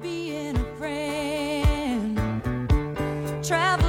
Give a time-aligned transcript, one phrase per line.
[0.00, 2.18] being a friend.
[3.44, 3.85] Travel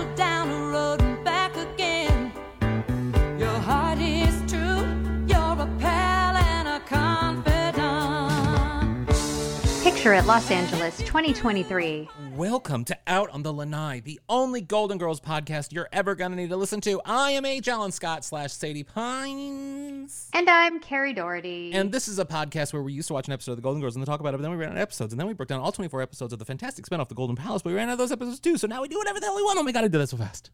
[10.08, 12.08] Picture it, Los Angeles, 2023.
[12.34, 16.48] Welcome to Out on the Lanai, the only Golden Girls podcast you're ever gonna need
[16.48, 17.02] to listen to.
[17.04, 17.68] I am H.
[17.68, 20.30] Alan Scott slash Sadie Pines.
[20.32, 21.74] And I'm Kerri Doherty.
[21.74, 23.82] And this is a podcast where we used to watch an episode of the Golden
[23.82, 25.28] Girls and then talk about it, but then we ran out of episodes, and then
[25.28, 27.76] we broke down all 24 episodes of the fantastic spinoff, The Golden Palace, but we
[27.76, 29.60] ran out of those episodes too, so now we do whatever the hell we want.
[29.60, 30.52] Oh my god, I did that so fast.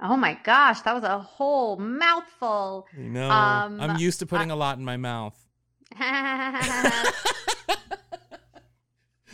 [0.00, 2.86] oh my gosh, that was a whole mouthful.
[2.96, 3.28] I know.
[3.28, 5.38] Um, I'm used to putting a lot in my mouth.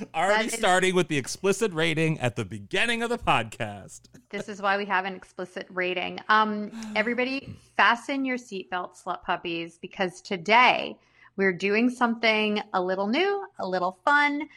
[0.14, 4.02] Already is- starting with the explicit rating at the beginning of the podcast.
[4.30, 6.20] this is why we have an explicit rating.
[6.28, 10.96] Um, everybody, fasten your seatbelt, slut puppies, because today
[11.36, 14.48] we're doing something a little new, a little fun.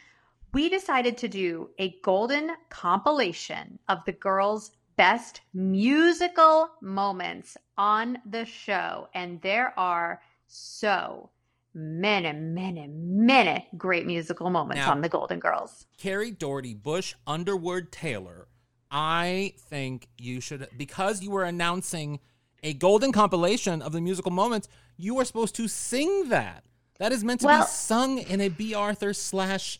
[0.54, 8.45] We decided to do a golden compilation of the girls' best musical moments on the
[8.45, 9.08] show.
[9.16, 11.30] And there are so
[11.74, 15.86] many, many, many great musical moments Now- on the Golden Girls.
[15.98, 18.48] Kerri Doherty, Bush, Underwood, Taylor.
[18.92, 22.20] I think you should, because you were announcing
[22.62, 26.64] a golden compilation of the musical moments, you are supposed to sing that.
[27.00, 29.80] That is meant to Well- be sung in a Bea Arthur slash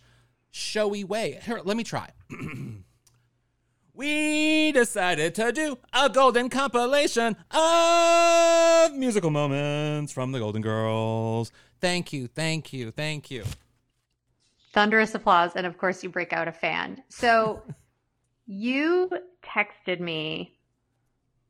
[0.50, 1.40] showy way.
[1.46, 2.10] Here, let me try.
[3.94, 11.52] we decided to do a golden compilation of musical moments from the Golden Girls.
[11.84, 13.44] Thank you, thank you, thank you.
[14.72, 17.04] thunderous applause and of course you break out a fan.
[17.10, 17.62] So
[18.48, 19.12] you
[19.44, 20.58] texted me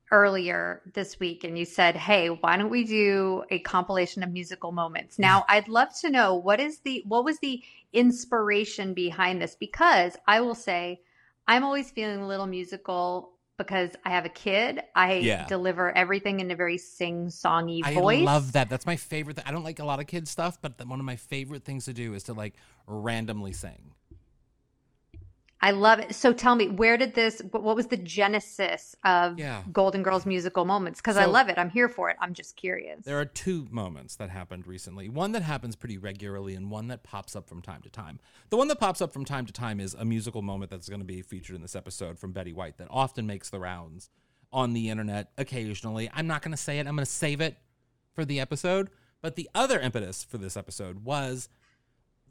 [0.10, 4.72] earlier this week and you said hey why don't we do a compilation of musical
[4.72, 5.20] moments?
[5.20, 7.62] Now i'd love to know what is the what was the
[7.94, 9.56] inspiration behind this?
[9.56, 11.00] Because i will say
[11.48, 15.46] i'm always feeling a little musical because i have a kid i Yeah.
[15.48, 18.22] deliver everything in a very sing-songy voice.
[18.22, 18.70] I love that.
[18.70, 19.36] That's my favorite.
[19.36, 21.64] Th- I don't like a lot of kids stuff, but the, one of my favorite
[21.64, 22.56] things to do is to like
[22.88, 23.92] randomly sing.
[25.64, 26.14] I love it.
[26.14, 27.42] So tell me, where did this?
[27.52, 29.64] What what was the genesis of Yeah.
[29.72, 31.00] Golden Girls musical moments?
[31.00, 31.58] Because I love it.
[31.58, 32.18] I'm here for it.
[32.20, 33.06] I'm just curious.
[33.06, 35.08] There are two moments that happened recently.
[35.08, 38.20] One that happens pretty regularly, and one that pops up from time to time.
[38.50, 41.00] The one that pops up from time to time is a musical moment that's going
[41.00, 44.10] to be featured in this episode from Betty White that often makes the rounds
[44.52, 46.10] on the internet occasionally.
[46.14, 46.88] I'm not going to say it.
[46.88, 47.58] I'm going to save it
[48.14, 48.90] for the episode.
[49.22, 51.48] But the other impetus for this episode was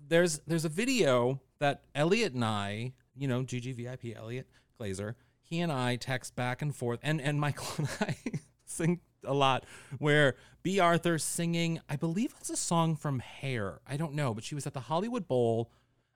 [0.07, 4.49] there's there's a video that Elliot and I, you know, GGVIP Elliot
[4.81, 8.17] Glazer, he and I text back and forth, and and Michael and I
[8.65, 9.65] sing a lot.
[9.99, 13.81] Where Bea Arthur singing, I believe it's a song from Hair.
[13.87, 15.71] I don't know, but she was at the Hollywood Bowl.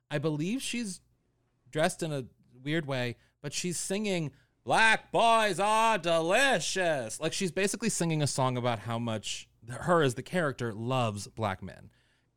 [0.09, 1.01] I believe she's
[1.69, 2.25] dressed in a
[2.63, 4.31] weird way, but she's singing
[4.63, 10.15] "Black boys are delicious." Like she's basically singing a song about how much her as
[10.15, 11.89] the character loves black men,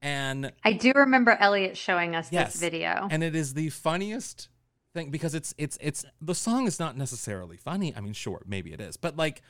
[0.02, 2.52] and I do remember Elliot showing us Yes.
[2.52, 3.08] this video.
[3.10, 4.48] and it is the funniest
[4.94, 7.94] thing because it's it's it's the song is not necessarily funny.
[7.96, 9.42] I mean, sure, maybe it is, but like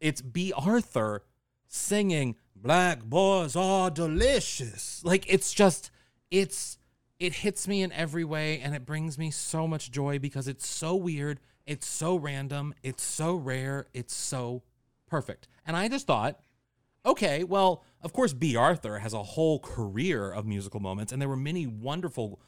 [0.00, 1.22] it's Bea Arthur
[1.66, 5.90] singing "Black boys are delicious." Like it's just
[6.30, 6.76] it's
[7.18, 10.66] it hits me in every way, and it brings me so much joy because it's
[10.66, 14.62] so weird, it's so random, it's so rare, it's so
[15.06, 15.46] perfect.
[15.66, 16.40] And I just thought
[17.06, 21.28] okay, well, of course, Bea Arthur has a whole career of musical moments, and there
[21.28, 22.40] were many wonderful,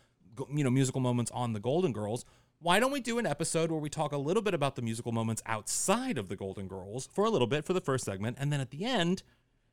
[0.53, 2.25] you know, musical moments on the Golden Girls.
[2.61, 5.13] Why don't we do an episode where we talk a little bit about the musical
[5.13, 8.53] moments outside of the Golden Girls for a little bit for the first segment, and
[8.53, 9.23] then at the end,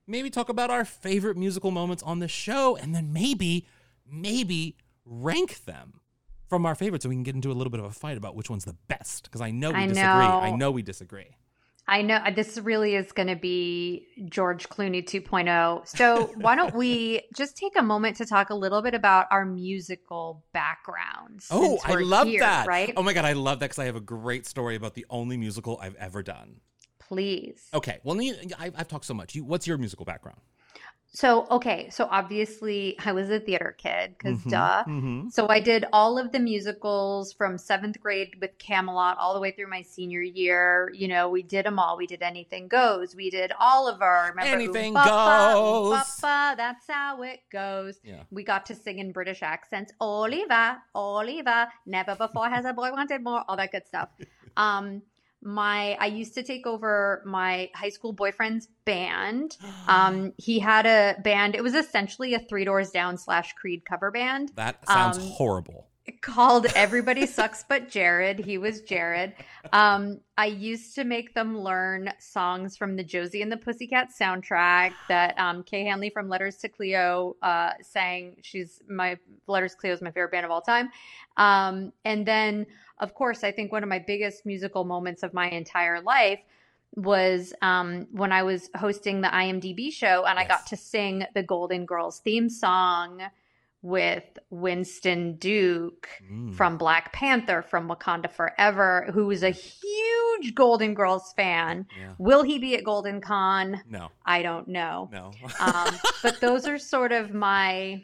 [0.08, 3.68] maybe talk about our favorite musical moments on the show, and then maybe,
[4.10, 6.00] maybe rank them
[6.48, 8.36] from our favorites, so we can get into a little bit of a fight about
[8.36, 9.24] which one's the best.
[9.24, 10.04] Because I know we I disagree.
[10.04, 10.40] know.
[10.40, 11.36] I know we disagree.
[11.88, 15.88] I know uh, this really is going to be George Clooney 2.0.
[15.88, 19.46] So why don't we just take a moment to talk a little bit about our
[19.46, 21.48] musical backgrounds?
[21.52, 22.68] Oh, I love here, that.
[22.68, 22.94] Right?
[22.96, 25.36] Oh my god, I love that because I have a great story about the only
[25.36, 26.62] musical I've ever done.
[27.00, 27.68] Please.
[27.74, 29.36] Okay, well, I, I've talked so much.
[29.36, 30.40] You, what's your musical background?
[31.16, 31.90] So, okay.
[31.92, 34.84] So, obviously, I was a theater kid because Mhm, duh.
[34.88, 35.32] mhm.
[35.32, 39.52] So, I did all of the musicals from seventh grade with Camelot all the way
[39.52, 40.92] through my senior year.
[40.92, 41.98] You know, we did them all.
[41.98, 43.16] We did Anything Goes.
[43.16, 44.26] We did Oliver.
[44.30, 46.18] Remember Anything Ooh, Goes.
[46.20, 48.00] Papa, that's how it goes.
[48.04, 48.24] Yeah.
[48.32, 49.94] We got to sing in British accents.
[50.00, 53.44] Oliver, Oliver, never before has a boy wanted more.
[53.48, 54.10] All that good stuff.
[54.56, 55.02] Um,
[55.44, 59.58] my I used to take over my high school boyfriend's band.
[59.86, 61.56] Um, he had a band.
[61.56, 64.52] It was essentially a Three Doors Down slash Creed cover band.
[64.56, 65.88] That sounds um, horrible.
[66.22, 68.40] Called Everybody Sucks But Jared.
[68.40, 69.34] He was Jared.
[69.72, 74.94] Um, I used to make them learn songs from the Josie and the Pussycat soundtrack
[75.08, 78.36] that um, Kay Hanley from Letters to Cleo uh, sang.
[78.42, 79.18] She's my
[79.48, 80.90] Letters to Cleo is my favorite band of all time.
[81.38, 82.66] Um, and then,
[83.00, 86.40] of course, I think one of my biggest musical moments of my entire life
[86.96, 91.44] was um, when I was hosting the IMDb show and I got to sing the
[91.44, 93.22] Golden Girls theme song
[93.84, 96.56] with Winston Duke Mm.
[96.56, 101.86] from Black Panther, from Wakanda Forever, who is a huge Golden Girls fan.
[102.00, 102.14] Yeah.
[102.18, 103.82] Will he be at Golden Con?
[103.88, 105.10] No, I don't know.
[105.12, 105.32] no.
[105.60, 108.04] Um, but those are sort of my,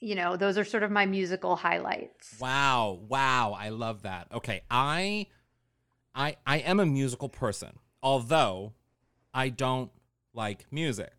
[0.00, 2.36] you know, those are sort of my musical highlights.
[2.40, 4.26] Wow, wow, I love that.
[4.32, 5.26] Okay, I
[6.14, 7.78] I I am a musical person.
[8.02, 8.72] Although
[9.32, 9.92] I don't
[10.34, 11.12] like music.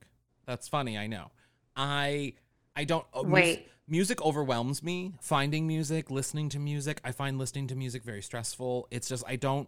[0.45, 1.31] That's funny, I know.
[1.75, 2.33] I
[2.75, 3.67] I don't uh, mus- Wait.
[3.87, 5.13] music overwhelms me.
[5.21, 8.87] Finding music, listening to music, I find listening to music very stressful.
[8.91, 9.67] It's just I don't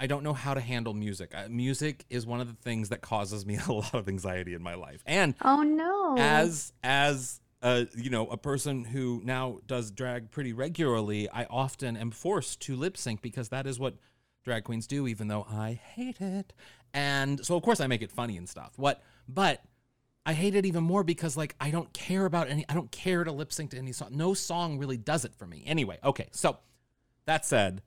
[0.00, 1.32] I don't know how to handle music.
[1.34, 4.62] Uh, music is one of the things that causes me a lot of anxiety in
[4.62, 5.02] my life.
[5.06, 6.16] And Oh no.
[6.18, 11.96] as as a you know a person who now does drag pretty regularly i often
[11.96, 13.96] am forced to lip sync because that is what
[14.44, 16.52] drag queens do even though i hate it
[16.94, 19.60] and so of course i make it funny and stuff what but
[20.28, 23.24] i hate it even more because like i don't care about any i don't care
[23.24, 26.28] to lip sync to any song no song really does it for me anyway okay
[26.32, 26.58] so
[27.26, 27.82] that said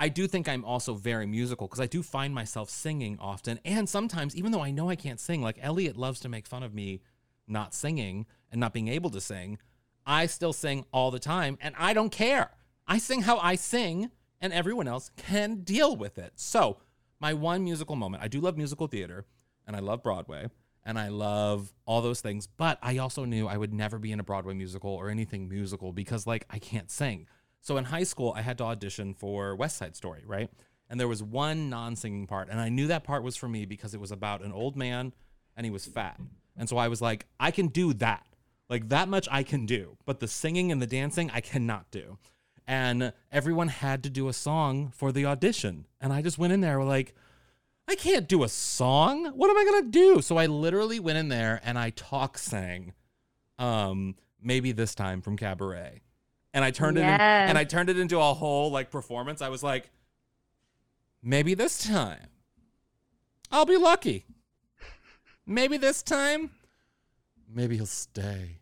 [0.00, 3.58] I do think I'm also very musical because I do find myself singing often.
[3.64, 6.62] And sometimes, even though I know I can't sing, like Elliot loves to make fun
[6.62, 7.00] of me
[7.48, 9.58] not singing and not being able to sing,
[10.06, 12.52] I still sing all the time and I don't care.
[12.86, 14.10] I sing how I sing
[14.40, 16.32] and everyone else can deal with it.
[16.36, 16.78] So,
[17.20, 19.26] my one musical moment I do love musical theater
[19.66, 20.46] and I love Broadway
[20.88, 24.20] and I love all those things, but I also knew I would never be in
[24.20, 27.26] a Broadway musical or anything musical because, like, I can't sing.
[27.60, 30.48] So in high school, I had to audition for West Side Story, right?
[30.88, 32.48] And there was one non singing part.
[32.48, 35.12] And I knew that part was for me because it was about an old man
[35.54, 36.18] and he was fat.
[36.56, 38.24] And so I was like, I can do that.
[38.70, 39.98] Like that much I can do.
[40.06, 42.16] But the singing and the dancing, I cannot do.
[42.66, 45.86] And everyone had to do a song for the audition.
[46.00, 47.14] And I just went in there like,
[47.88, 49.26] I can't do a song.
[49.34, 50.20] What am I gonna do?
[50.20, 52.92] So I literally went in there and I talk sang,
[53.58, 56.02] um, maybe this time from Cabaret,
[56.52, 59.40] and I turned it in, and I turned it into a whole like performance.
[59.40, 59.90] I was like,
[61.22, 62.26] maybe this time,
[63.50, 64.26] I'll be lucky.
[65.46, 66.50] Maybe this time,
[67.50, 68.58] maybe he'll stay.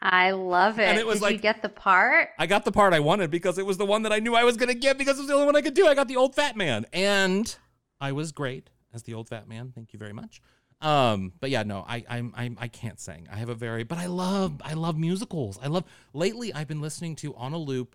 [0.00, 0.84] I love it.
[0.88, 2.30] And it was Did you like- get the part?
[2.38, 4.44] I got the part I wanted because it was the one that I knew I
[4.44, 5.86] was going to get because it was the only one I could do.
[5.86, 7.56] I got the old fat man, and
[8.02, 9.72] I was great as the old fat man.
[9.74, 10.42] Thank you very much.
[10.82, 13.28] Um, but yeah, no, I I'm, I'm I can't sing.
[13.32, 15.58] I have a very, but I love I love musicals.
[15.62, 15.84] I love.
[16.12, 17.94] Lately, I've been listening to on a loop.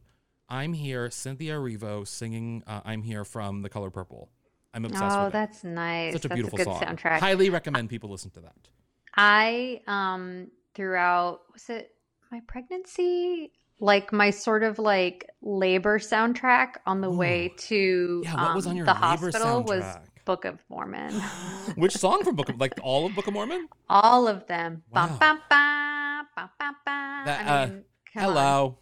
[0.50, 4.30] I'm here, Cynthia Erivo singing uh, "I'm Here" from The Color Purple.
[4.74, 5.34] I'm obsessed Oh, with it.
[5.34, 6.14] that's nice.
[6.14, 6.82] Such a that's beautiful a good song.
[6.82, 7.20] soundtrack.
[7.20, 8.56] Highly recommend people listen to that.
[9.16, 11.92] I um throughout was it
[12.32, 18.56] my pregnancy like my sort of like labor soundtrack on the way to Yeah, what
[18.56, 19.84] was um, on your the hospital was?
[20.26, 21.14] Book of Mormon.
[21.78, 23.70] Which song from Book of like all of Book of Mormon?
[23.90, 24.84] All of them.
[24.92, 25.08] Wow.
[25.08, 27.26] bum, bum, bum, bum, bum.
[27.26, 27.84] That, I uh, mean,
[28.14, 28.76] come on.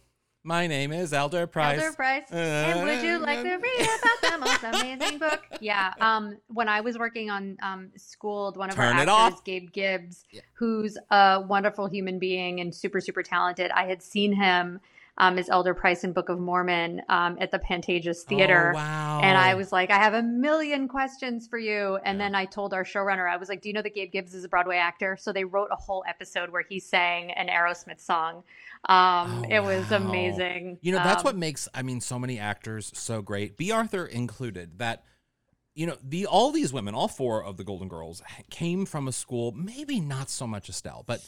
[0.46, 1.80] My name is Elder Price.
[1.80, 2.22] Elder Price.
[2.30, 5.42] and would you like to read about the most amazing book?
[5.60, 5.92] Yeah.
[6.00, 9.44] Um, when I was working on um, Schooled, one of Turn our actors, off.
[9.44, 10.42] Gabe Gibbs, Yeah.
[10.54, 13.72] who's a wonderful human being and super, super talented.
[13.72, 14.78] I had seen him
[15.18, 18.72] um, as Elder Price in Book of Mormon um, at the Pantages Theater.
[18.72, 19.20] Oh, wow.
[19.22, 21.96] And I was like, I have a million questions for you.
[22.04, 22.26] And Yeah.
[22.26, 24.44] then I told our showrunner, I was like, Do you know that Gabe Gibbs is
[24.44, 25.16] a Broadway actor?
[25.18, 28.42] So they wrote a whole episode where he sang an Aerosmith song.
[28.88, 29.96] Um, Oh, it was wow.
[29.96, 30.78] amazing.
[30.82, 33.56] You know, that's Um, what makes I mean so many actors so great.
[33.56, 33.70] B.
[33.72, 34.78] Arthur included.
[34.78, 35.02] That
[35.74, 39.12] you know, the all these women, all four of the Golden Girls came from a
[39.12, 41.20] school, maybe not so much Estelle, but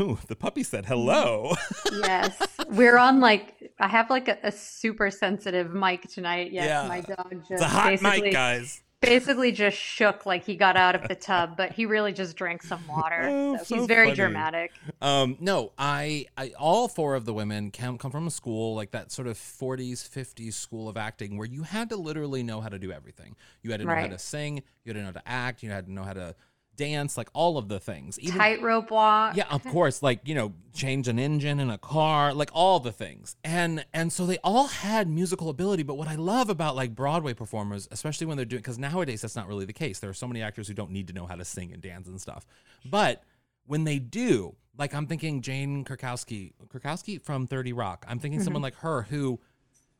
[0.00, 1.54] Ooh, the puppy said hello.
[1.92, 6.88] yes we're on like i have like a, a super sensitive mic tonight yes Yeah.
[6.88, 8.82] my dog just a hot basically, mic, guys.
[9.00, 12.62] basically just shook like he got out of the tub but he really just drank
[12.62, 14.16] some water Oh, so, so he's very funny.
[14.16, 14.72] dramatic
[15.02, 18.92] Um, no, I, I, all four of the women come come from a school like
[18.92, 22.68] that sort of 40s, 50s school of acting where you had to literally know how
[22.70, 23.36] to do everything.
[23.62, 25.70] You had to know how to sing, you had to know how to act, you
[25.70, 26.34] had to know how to
[26.76, 28.18] dance, like all of the things.
[28.20, 32.34] Even tightrope walk yeah, of course, like you know, change an engine in a car,
[32.34, 35.82] like all the things, and and so they all had musical ability.
[35.82, 39.36] But what I love about like Broadway performers, especially when they're doing, because nowadays that's
[39.36, 39.98] not really the case.
[39.98, 42.08] There are so many actors who don't need to know how to sing and dance
[42.08, 42.46] and stuff,
[42.84, 43.22] but
[43.66, 48.04] when they do, Like I'm thinking Jane Krakowski, Krakowski from 30 Rock.
[48.08, 48.44] I'm thinking mm-hmm.
[48.44, 49.40] someone like her who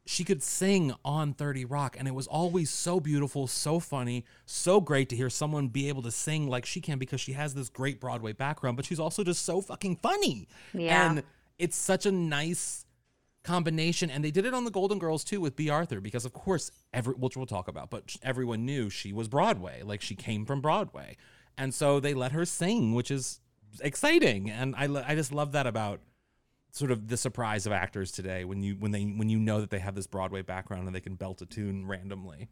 [0.06, 4.80] she could sing on 30 Rock and it was always so beautiful, so funny, so
[4.80, 7.70] great to hear someone be able to sing like she can because she has this
[7.70, 10.48] great Broadway background, but she's also just so fucking funny.
[10.74, 11.10] Yeah.
[11.10, 11.22] And
[11.58, 12.84] it's such a nice
[13.44, 16.32] combination and they did it on the Golden Girls too with Bea Arthur because of
[16.32, 20.44] course every which we'll talk about, but everyone knew she was Broadway, like she came
[20.44, 21.16] from Broadway.
[21.56, 23.40] And so they let her sing, which is
[23.80, 26.00] exciting and I I just love that about
[26.74, 29.70] sort of the surprise of actors today when you when they when you know that
[29.70, 32.48] they have this Broadway background and they can belt a tune randomly.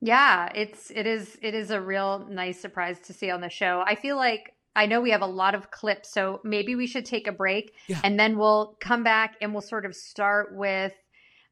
[0.00, 3.82] Yeah, it's it is it is a real nice surprise to see on the show.
[3.86, 7.06] I feel like I know we have a lot of clips, so maybe we should
[7.06, 8.00] take a break Yeah.
[8.04, 10.92] and then we'll come back and we'll sort of start with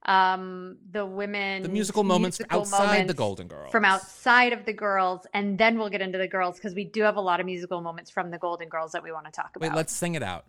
[0.04, 3.72] um the women The musical moments outside the Golden Girls.
[3.72, 7.00] from outside of the girls and then we'll get into the girls because we do
[7.00, 9.56] have a lot of musical moments from the golden girls that we want to talk
[9.56, 10.44] about Wait, let's sing it out.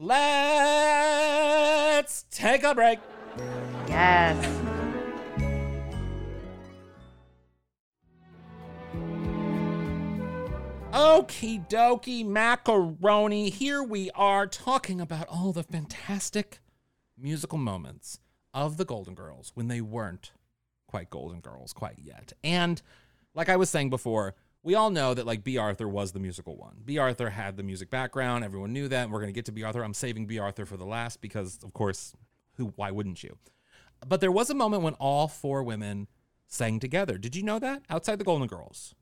[0.00, 0.22] Let's
[2.30, 3.00] take a break.
[3.88, 4.36] yes
[10.92, 13.50] Okie dokie macaroni.
[13.50, 16.60] Here we are talking about all the fantastic
[17.16, 18.20] musical moments
[18.54, 20.30] of the Golden Girls when they weren't
[20.86, 22.32] quite Golden Girls quite yet.
[22.44, 22.80] And
[23.34, 26.56] like I was saying before, we all know that like Bea Arthur was the musical
[26.56, 26.76] one.
[26.84, 28.44] Bea Arthur had the music background.
[28.44, 29.10] Everyone knew that.
[29.10, 29.82] We're going to get to Bea Arthur.
[29.82, 32.14] I'm saving Bea Arthur for the last because, of course,
[32.54, 32.72] who?
[32.76, 33.38] Why wouldn't you?
[34.06, 36.08] But there was a moment when all four women
[36.46, 37.18] sang together.
[37.18, 38.94] Did you know that outside the Golden Girls?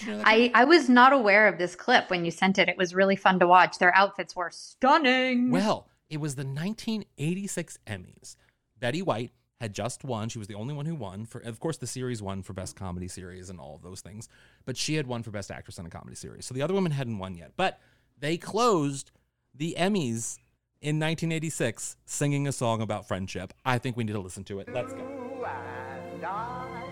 [0.00, 0.22] You know?
[0.24, 2.68] I, I was not aware of this clip when you sent it.
[2.68, 3.78] It was really fun to watch.
[3.78, 5.50] Their outfits were stunning.
[5.50, 8.36] Well, it was the 1986 Emmys.
[8.78, 10.28] Betty White had just won.
[10.28, 12.74] She was the only one who won for, of course, the series won for best
[12.74, 14.28] comedy series and all of those things.
[14.64, 16.46] But she had won for best actress in a comedy series.
[16.46, 17.52] So the other woman hadn't won yet.
[17.56, 17.80] But
[18.18, 19.10] they closed
[19.54, 20.38] the Emmys
[20.80, 23.52] in 1986 singing a song about friendship.
[23.64, 24.68] I think we need to listen to it.
[24.72, 24.98] Let's go.
[24.98, 26.84] You and I,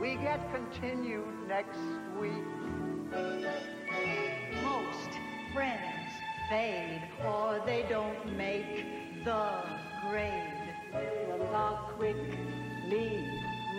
[0.00, 1.78] we get continued next
[2.20, 2.32] week.
[4.62, 5.10] Most
[5.54, 6.12] friends
[6.50, 9.62] fade or they don't make the
[10.08, 10.74] grade.
[10.92, 12.38] Friends are quickly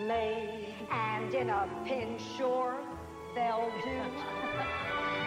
[0.08, 2.78] made, and in a pinch, sure
[3.38, 4.02] they'll do.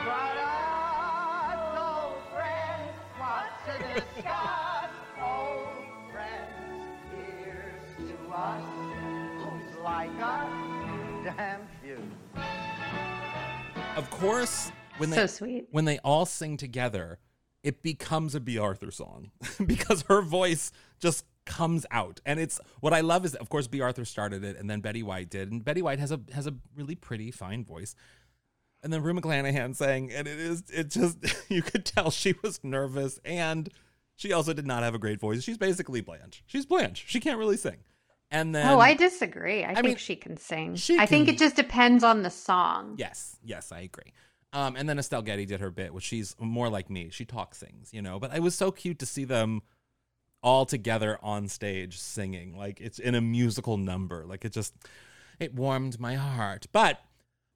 [0.02, 4.90] But us, old friends, what's to discuss?
[5.22, 8.62] Old friends, here's to us.
[9.38, 10.50] Who's like us?
[11.24, 11.98] Damn few.
[13.96, 15.68] Of course, when they So sweet.
[15.70, 17.18] when they all sing together,
[17.62, 19.30] it becomes a Bea Arthur song
[19.66, 22.20] because her voice just comes out.
[22.24, 25.02] And it's what I love is of course Bea Arthur started it and then Betty
[25.02, 25.50] White did.
[25.50, 27.94] And Betty White has a has a really pretty, fine voice.
[28.82, 31.18] And then Rue McClanahan sang, and it is it just
[31.50, 33.68] you could tell she was nervous and
[34.16, 35.42] she also did not have a great voice.
[35.42, 36.42] She's basically Blanche.
[36.46, 37.04] She's Blanche.
[37.06, 37.78] She can't really sing.
[38.30, 39.64] And then oh, I disagree.
[39.64, 40.76] I, think mean, she can sing.
[40.76, 42.94] she I think it just depends on the song.
[42.96, 44.12] Yes, yes, I agree.
[44.52, 47.08] Um, and then Estelle Getty did her bit, which she's more like me.
[47.10, 48.18] She talks sings, you know.
[48.18, 49.62] But it was so cute to see them
[50.42, 54.24] all together on stage singing, like it's in a musical number.
[54.26, 54.74] Like it just,
[55.38, 56.66] it warmed my heart.
[56.72, 57.00] But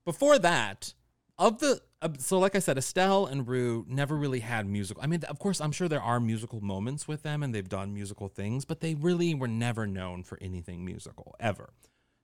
[0.04, 0.94] before that,
[1.38, 5.02] of the uh, so like I said, Estelle and Rue never really had musical.
[5.02, 7.94] I mean, of course, I'm sure there are musical moments with them, and they've done
[7.94, 11.72] musical things, but they really were never known for anything musical ever.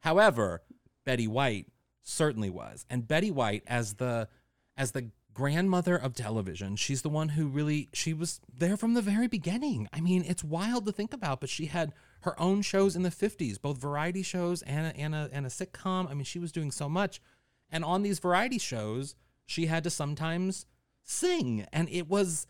[0.00, 0.62] However,
[1.04, 1.66] Betty White
[2.02, 4.28] certainly was, and Betty White as the
[4.76, 9.02] as the grandmother of television, she's the one who really she was there from the
[9.02, 9.88] very beginning.
[9.92, 13.10] I mean, it's wild to think about, but she had her own shows in the
[13.10, 16.10] 50s, both variety shows and a, and a, and a sitcom.
[16.10, 17.20] I mean, she was doing so much.
[17.70, 19.14] And on these variety shows,
[19.46, 20.66] she had to sometimes
[21.02, 21.66] sing.
[21.72, 22.46] And it was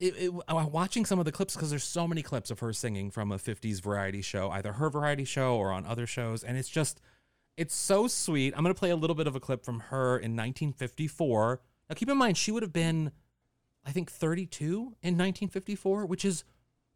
[0.00, 3.10] it, it, watching some of the clips because there's so many clips of her singing
[3.10, 6.42] from a 50s variety show, either her variety show or on other shows.
[6.42, 7.00] And it's just,
[7.56, 8.54] it's so sweet.
[8.56, 11.60] I'm going to play a little bit of a clip from her in 1954.
[11.92, 13.12] Now, keep in mind, she would have been,
[13.84, 14.64] I think, 32
[15.02, 16.42] in 1954, which is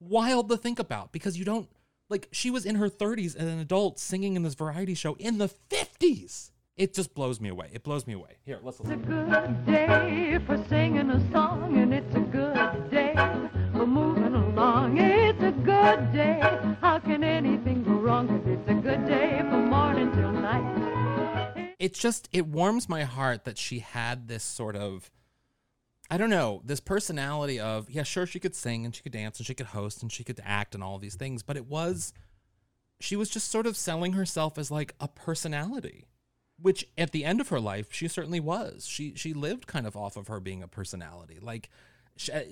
[0.00, 1.69] wild to think about because you don't,
[2.09, 5.37] like, she was in her 30s as an adult singing in this variety show in
[5.37, 6.50] the 50s.
[6.79, 7.69] It just blows me away.
[7.75, 8.38] It blows me away.
[8.43, 9.00] Here, let's listen.
[9.00, 13.12] It's a good day for singing a song, and it's a good day
[13.75, 14.97] for moving along.
[14.97, 16.41] It's a good day.
[16.81, 18.29] How can anything go wrong?
[21.87, 25.09] It's just it warms my heart that she had this sort of
[26.11, 29.38] I don't know, this personality of yeah, sure she could sing and she could dance
[29.38, 32.12] and she could host and she could act and all these things, but it was
[32.99, 36.09] she was just sort of selling herself as like a personality,
[36.61, 38.85] which at the end of her life she certainly was.
[38.85, 41.38] She she lived kind of off of her being a personality.
[41.40, 41.71] Like
[42.16, 42.43] she, uh,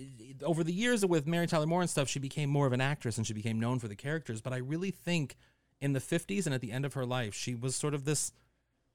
[0.44, 3.18] over the years with Mary Tyler Moore and stuff, she became more of an actress
[3.18, 4.40] and she became known for the characters.
[4.40, 5.34] But I really think
[5.80, 8.30] in the 50s and at the end of her life, she was sort of this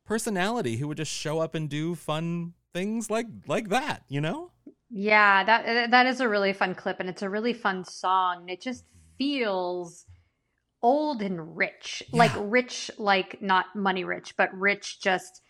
[0.09, 4.51] personality who would just show up and do fun things like like that, you know?
[4.89, 8.41] Yeah, that that is a really fun clip and it's a really fun song.
[8.41, 8.83] And it just
[9.19, 10.07] feels
[10.81, 12.01] old and rich.
[12.11, 15.41] Like rich like not money rich, but rich just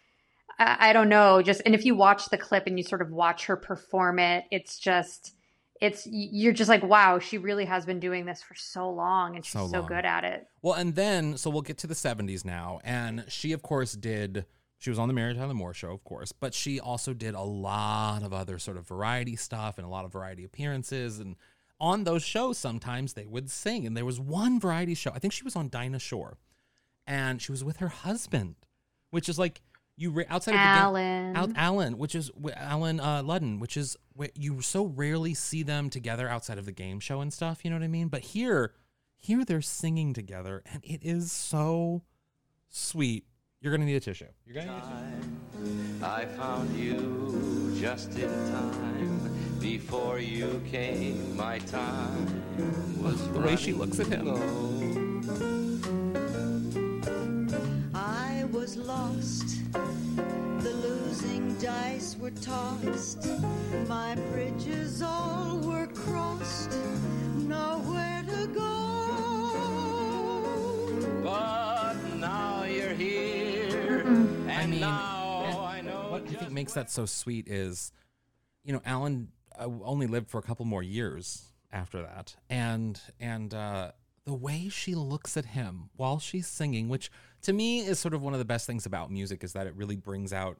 [0.59, 3.11] I, I don't know, just and if you watch the clip and you sort of
[3.11, 5.35] watch her perform it, it's just
[5.81, 9.45] it's you're just like, wow, she really has been doing this for so long and
[9.45, 10.47] she's So so, good at it.
[10.61, 14.45] Well, and then so we'll get to the 70s now, and she of course did.
[14.77, 17.41] She was on the Mary Tyler Moore show, of course, but she also did a
[17.41, 21.19] lot of other sort of variety stuff and a lot of variety appearances.
[21.19, 21.35] And
[21.81, 23.85] on those shows, sometimes they would sing.
[23.85, 25.11] And there was one variety show.
[25.13, 26.37] I think she was on Dinah Shore,
[27.05, 28.55] and she was with her husband,
[29.11, 29.61] which is like
[29.99, 31.35] you ra- outside of the game, Alan.
[31.35, 35.61] out Alan, which is wh- Alan uh, Ludden, which is wh- you so rarely see
[35.61, 37.63] them together outside of the game show and stuff.
[37.63, 38.07] You know what I mean?
[38.07, 38.73] But here,
[39.17, 42.03] here they're singing together, and it is so
[42.69, 43.25] sweet.
[43.61, 44.25] You're gonna need a tissue.
[44.45, 46.05] You're gonna need a tissue.
[46.05, 49.59] I found you just in time.
[49.59, 54.27] Before you came, my time was The way she looks at him.
[54.27, 56.08] low.
[58.69, 59.73] I was lost.
[59.73, 63.27] The losing dice were tossed.
[63.87, 66.77] My bridges all were crossed.
[67.35, 68.69] Nowhere to go.
[71.23, 76.91] But now you're here, and I mean, now I know What I think makes that
[76.91, 77.91] so sweet is,
[78.63, 83.51] you know, Alan uh, only lived for a couple more years after that, and and
[83.51, 83.93] uh,
[84.25, 87.09] the way she looks at him while she's singing, which
[87.43, 89.75] to me is sort of one of the best things about music, is that it
[89.75, 90.57] really brings out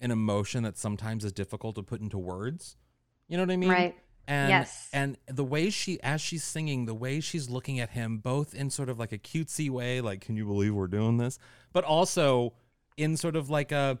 [0.00, 2.76] an emotion that sometimes is difficult to put into words.
[3.28, 3.70] You know what I mean?
[3.70, 3.96] Right.
[4.26, 4.88] And Yes.
[4.92, 8.70] and the way she as she's singing, the way she's looking at him, both in
[8.70, 11.38] sort of like a cutesy way, like, can you believe we're doing this?
[11.72, 12.54] But also
[12.96, 13.98] in sort of like a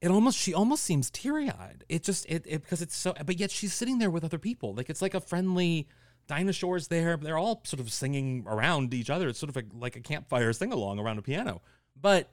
[0.00, 1.84] it almost she almost seems teary-eyed.
[1.88, 4.74] It just it, it because it's so but yet she's sitting there with other people.
[4.74, 5.88] Like it's like a friendly
[6.26, 7.16] dinosaurs there.
[7.16, 9.28] They're all sort of singing around each other.
[9.28, 11.62] It's sort of a, like a campfire sing along around a piano.
[12.00, 12.30] But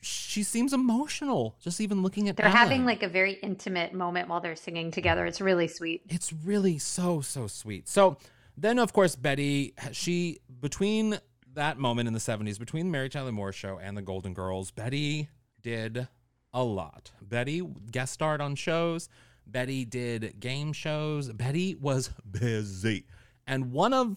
[0.00, 4.40] she seems emotional just even looking at They're having like a very intimate moment while
[4.40, 5.26] they're singing together.
[5.26, 6.02] It's really sweet.
[6.08, 7.88] It's really so so sweet.
[7.88, 8.18] So
[8.56, 11.18] then, of course, Betty she between
[11.54, 14.70] that moment in the '70s, between the Mary Tyler Moore show and the Golden Girls,
[14.70, 15.28] Betty
[15.62, 16.06] did
[16.52, 17.10] a lot.
[17.20, 19.08] Betty guest starred on shows.
[19.48, 21.30] Betty did game shows.
[21.32, 23.06] Betty was busy,
[23.46, 24.16] and one of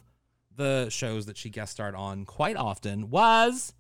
[0.56, 3.74] the shows that she guest starred on quite often was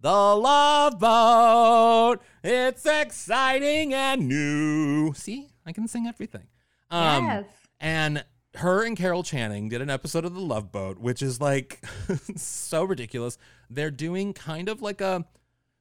[0.00, 2.18] the Love Boat.
[2.44, 5.12] It's exciting and new.
[5.14, 6.46] See, I can sing everything.
[6.90, 7.44] Um, Yes.
[7.80, 8.24] And
[8.56, 11.82] her and Carol Channing did an episode of The Love Boat, which is like
[12.36, 13.38] so ridiculous.
[13.70, 15.24] They're doing kind of like a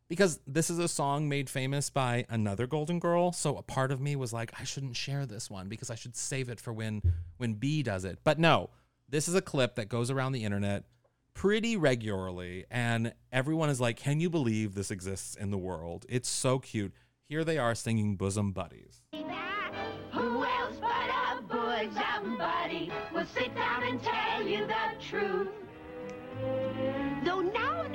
[0.09, 3.31] because this is a song made famous by another Golden Girl.
[3.31, 6.15] So a part of me was like, I shouldn't share this one because I should
[6.15, 7.01] save it for when
[7.37, 8.19] when B does it.
[8.23, 8.71] But no,
[9.07, 10.83] this is a clip that goes around the internet
[11.35, 16.05] pretty regularly, and everyone is like, "Can you believe this exists in the world?
[16.09, 16.93] It's so cute."
[17.23, 19.03] Here they are singing "Bosom Buddies."
[20.11, 25.49] Who else but a bosom buddy will sit down and tell you the truth?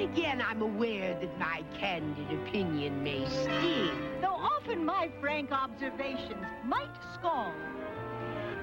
[0.05, 3.91] Though now and again I'm aware that my candid opinion may sting.
[4.21, 7.55] Though often my frank observations might scald.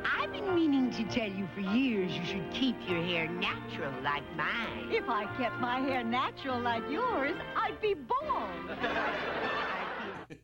[0.03, 4.23] I've been meaning to tell you for years you should keep your hair natural like
[4.35, 4.91] mine.
[4.91, 8.79] If I kept my hair natural like yours, I'd be bald.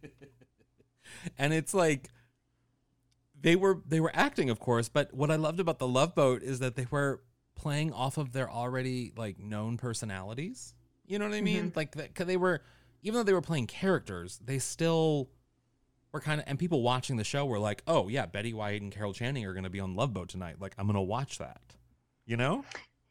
[1.38, 2.10] and it's like
[3.40, 6.44] they were they were acting of course but what i loved about the love boat
[6.44, 7.22] is that they were
[7.56, 10.74] playing off of their already like known personalities
[11.08, 11.72] you know what i mean?
[11.76, 12.62] Like that 'cause they were
[13.02, 15.30] even though they were playing characters they still
[16.12, 18.92] were kind of and people watching the show were like oh yeah betty white and
[18.92, 20.58] carol channing are going to be on love boat tonight.
[20.60, 21.62] Like i'm going to watch that.
[22.26, 22.66] You know?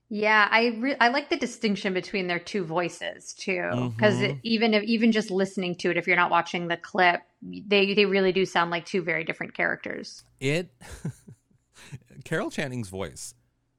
[0.09, 4.39] Yeah, I re- I like the distinction between their two voices too, because Mhm.
[4.45, 8.05] even if even just listening to it, if you're not watching the clip, they they
[8.05, 10.23] really do sound like two very different characters.
[10.39, 10.71] it
[12.25, 13.35] carol channing's voice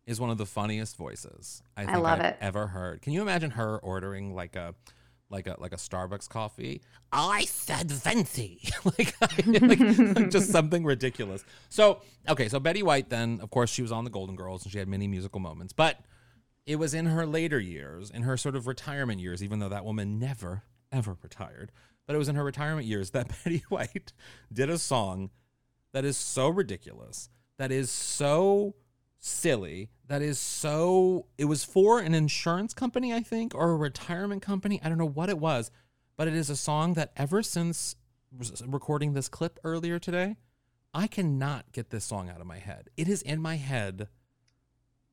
[0.07, 2.37] is one of the funniest voices i think love have it.
[2.41, 3.01] ever heard.
[3.01, 4.73] Can you imagine her ordering like a
[5.29, 6.81] like a like a starbucks coffee?
[7.11, 8.61] I said venti.
[8.85, 11.43] Like, like, like just something ridiculous.
[11.69, 14.71] So okay so betty white then of course she was on the golden girls and
[14.71, 15.99] she had many musical moments but
[16.65, 19.85] it was in her later years in her sort of retirement years even though that
[19.85, 21.71] woman never ever retired
[22.07, 24.13] but it was in her retirement years that betty white
[24.51, 25.29] did a song
[25.93, 28.75] that is so ridiculous, that is so
[29.19, 31.27] silly, that is so.
[31.37, 34.79] It was for an insurance company, I think, or a retirement company.
[34.83, 35.71] I don't know what it was,
[36.15, 37.95] but it is a song that ever since
[38.65, 40.37] recording this clip earlier today,
[40.93, 42.89] I cannot get this song out of my head.
[42.97, 44.07] It is in my head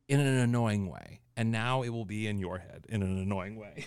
[0.09, 1.21] in an annoying way.
[1.37, 3.87] And now it will be in your head in an annoying way.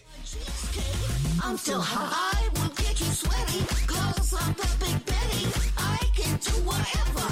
[1.44, 2.12] I'm still hot.
[2.14, 3.66] I will get you sweaty.
[3.88, 5.48] Cause I'm the Big Betty.
[5.78, 7.28] I can do whatever.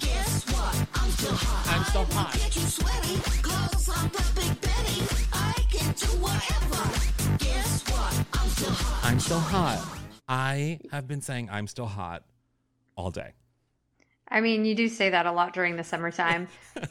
[0.00, 0.86] Guess what?
[0.94, 1.74] I'm still hot.
[1.74, 2.34] I'm still I will hot.
[2.34, 3.16] get you sweaty.
[3.42, 5.00] Cause I'm the Big Betty.
[5.32, 7.38] I can do whatever.
[7.38, 8.26] Guess what?
[8.34, 9.10] I'm still hot.
[9.10, 9.98] I'm still hot.
[10.28, 12.22] I have been saying I'm still hot
[12.96, 13.32] all day.
[14.34, 16.48] I mean, you do say that a lot during the summertime.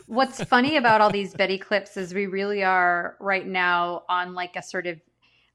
[0.08, 4.56] What's funny about all these Betty clips is we really are right now on like
[4.56, 5.00] a sort of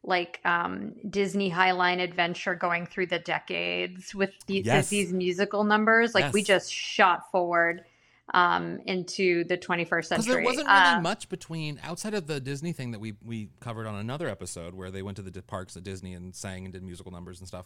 [0.05, 4.91] like um, Disney Highline adventure going through the decades with these, Yes.
[4.91, 6.15] these musical numbers.
[6.15, 7.85] Like we just shot forward
[8.35, 10.35] um, into the 21st Because century.
[10.35, 13.87] there wasn't really Uh, much between outside of the Disney thing that we we covered
[13.87, 16.83] on another episode where they went to the parks at Disney and sang and did
[16.83, 17.65] musical numbers and stuff.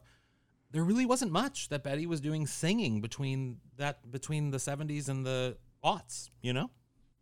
[0.73, 5.25] There really wasn't much that Betty was doing singing between that between the 70s and
[5.25, 6.71] the aughts, you know?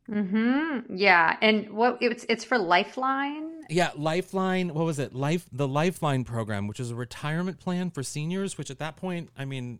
[0.08, 0.96] Mm-hmm.
[0.96, 3.62] Yeah, and what it's it's for Lifeline.
[3.68, 5.14] Yeah, Lifeline, what was it?
[5.14, 9.30] Life the Lifeline program, which is a retirement plan for seniors, which at that point,
[9.36, 9.78] I mean,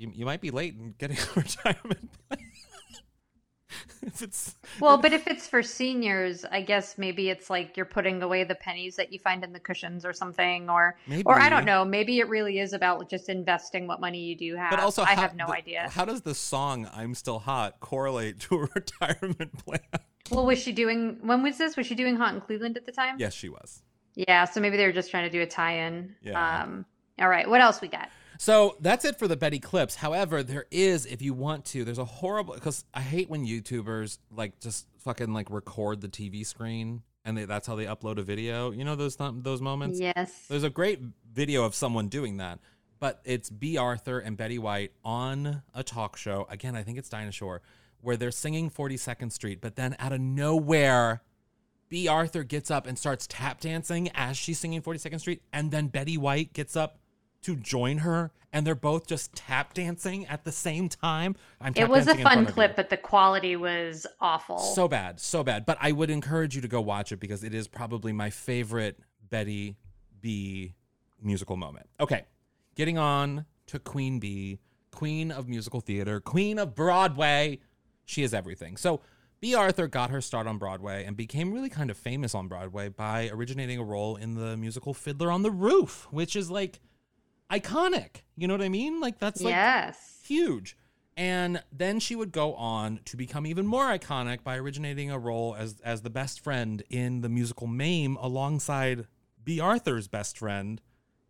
[0.00, 2.49] you, you might be late in getting a retirement plan.
[4.06, 8.22] if it's Well, but if it's for seniors, I guess maybe it's like you're putting
[8.22, 11.64] away the pennies that you find in the cushions or something, or or I don't
[11.64, 11.84] know.
[11.84, 14.70] Maybe it really is about just investing what money you do have.
[14.70, 15.88] But also, I how- have no the- idea.
[15.90, 19.80] How does the song "I'm Still Hot" correlate to a retirement plan?
[20.30, 21.18] Well, was she doing?
[21.22, 21.76] When was this?
[21.76, 23.16] Was she doing Hot in Cleveland at the time?
[23.18, 23.82] yes, she was.
[24.14, 24.44] Yeah.
[24.44, 26.14] So maybe they were just trying to do a tie-in.
[26.22, 26.62] Yeah.
[26.62, 26.84] Um.
[27.18, 27.48] All right.
[27.48, 28.08] What else we got?
[28.40, 29.96] So that's it for the Betty clips.
[29.96, 34.16] However, there is, if you want to, there's a horrible because I hate when YouTubers
[34.34, 38.22] like just fucking like record the TV screen and they, that's how they upload a
[38.22, 38.70] video.
[38.70, 40.00] You know those those moments.
[40.00, 40.46] Yes.
[40.48, 41.00] There's a great
[41.30, 42.60] video of someone doing that,
[42.98, 46.46] but it's Bea Arthur and Betty White on a talk show.
[46.48, 47.60] Again, I think it's Dinah Shore,
[48.00, 51.20] where they're singing 42nd Street, but then out of nowhere,
[51.90, 55.88] Bea Arthur gets up and starts tap dancing as she's singing 42nd Street, and then
[55.88, 56.99] Betty White gets up
[57.42, 61.36] to join her, and they're both just tap dancing at the same time.
[61.60, 62.52] I'm It was a fun front of you.
[62.54, 64.58] clip, but the quality was awful.
[64.58, 65.64] So bad, so bad.
[65.66, 68.98] But I would encourage you to go watch it because it is probably my favorite
[69.30, 69.76] Betty
[70.20, 70.74] B
[71.22, 71.86] musical moment.
[72.00, 72.24] Okay,
[72.74, 74.58] getting on to Queen Bee,
[74.90, 77.60] queen of musical theater, queen of Broadway.
[78.04, 78.76] She is everything.
[78.76, 79.00] So
[79.40, 82.88] Bea Arthur got her start on Broadway and became really kind of famous on Broadway
[82.88, 86.80] by originating a role in the musical Fiddler on the Roof, which is like
[87.50, 88.22] iconic.
[88.36, 89.00] You know what I mean?
[89.00, 90.20] Like that's like yes.
[90.24, 90.76] huge.
[91.16, 95.54] And then she would go on to become even more iconic by originating a role
[95.58, 99.06] as as the best friend in the musical Mame alongside
[99.42, 100.80] Bea Arthur's best friend,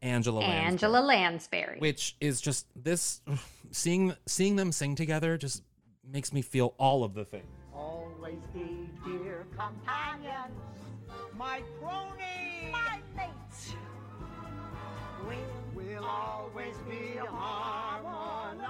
[0.02, 1.78] Angela Lansbury, Angela Lansbury.
[1.78, 3.20] which is just this
[3.70, 5.62] seeing seeing them sing together just
[6.09, 7.46] makes me feel all of the things.
[7.74, 10.61] Always be dear companions,
[11.37, 12.39] my cronies,
[16.00, 18.68] will always be harmonizing.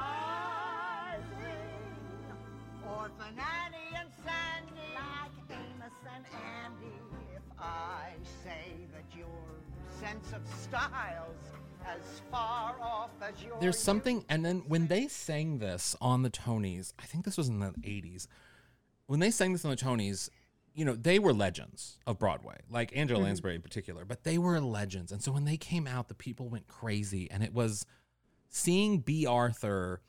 [2.86, 6.94] Orphan Annie and Sandy, like Amos and Andy.
[7.34, 8.12] If I
[8.44, 9.28] say that your
[10.00, 11.36] sense of style's
[11.86, 16.30] as far off as your There's something, and then when they sang this on the
[16.30, 18.26] Tonys, I think this was in the 80s.
[19.06, 20.30] When they sang this on the Tonys,
[20.80, 23.24] you know, they were legends of Broadway, like Angela Mhm.
[23.24, 25.12] Lansbury in particular, but they were legends.
[25.12, 27.30] And so when they came out, the people went crazy.
[27.30, 27.84] And it was
[28.48, 30.00] seeing Bea Arthur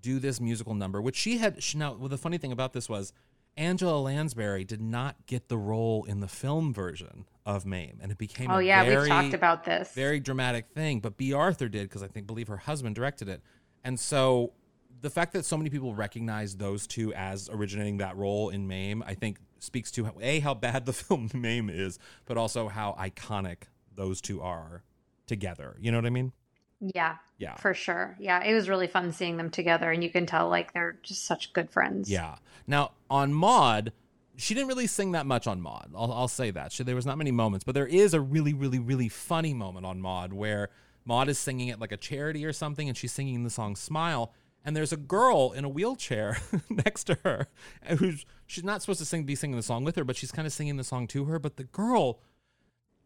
[0.00, 1.60] do this musical number, which she had.
[1.62, 3.12] She, now, well, the funny thing about this was
[3.56, 7.98] Angela Lansbury did not get the role in the film version of Mame.
[8.00, 9.92] And it became Oh a yeah, very, we've talked about this.
[9.92, 13.42] very dramatic thing, but Bea Arthur did because I think believe her husband directed it,
[13.82, 14.52] and so
[15.00, 19.02] the fact that so many people recognize those two as originating that role in Mame,
[19.06, 23.64] I think speaks to a how bad the film Mame is, but also how iconic
[23.94, 24.82] those two are
[25.26, 25.76] together.
[25.80, 26.32] You know what I mean?
[26.80, 27.16] Yeah.
[27.38, 27.56] Yeah.
[27.56, 28.16] For sure.
[28.18, 28.42] Yeah.
[28.42, 31.52] It was really fun seeing them together and you can tell like they're just such
[31.52, 32.10] good friends.
[32.10, 32.36] Yeah.
[32.66, 33.92] Now on Maude,
[34.36, 35.90] she didn't really sing that much on Maude.
[35.94, 36.72] I'll, I'll say that.
[36.72, 39.86] She, there was not many moments, but there is a really, really, really funny moment
[39.86, 40.68] on Maude where
[41.04, 44.32] Maude is singing at like a charity or something, and she's singing the song "Smile."
[44.66, 47.46] And there's a girl in a wheelchair next to her,
[47.88, 50.32] uh, who's she's not supposed to sing, be singing the song with her, but she's
[50.32, 51.38] kind of singing the song to her.
[51.38, 52.18] But the girl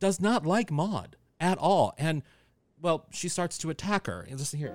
[0.01, 1.93] does not like Maude at all.
[1.99, 2.23] And
[2.81, 4.23] well, she starts to attack her.
[4.23, 4.75] And Listen here.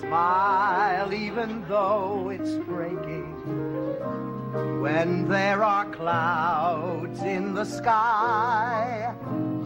[0.00, 3.30] Smile even though it's breaking.
[4.80, 9.14] When there are clouds in the sky,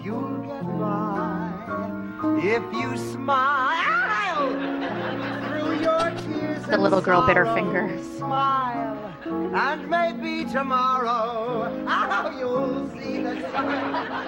[0.05, 1.55] you'll get by
[2.43, 4.49] if you smile
[5.49, 6.18] through your.
[6.71, 7.99] The little girl bit her finger.
[8.17, 9.17] Smile,
[9.55, 13.67] and maybe tomorrow, oh, you'll see the sun.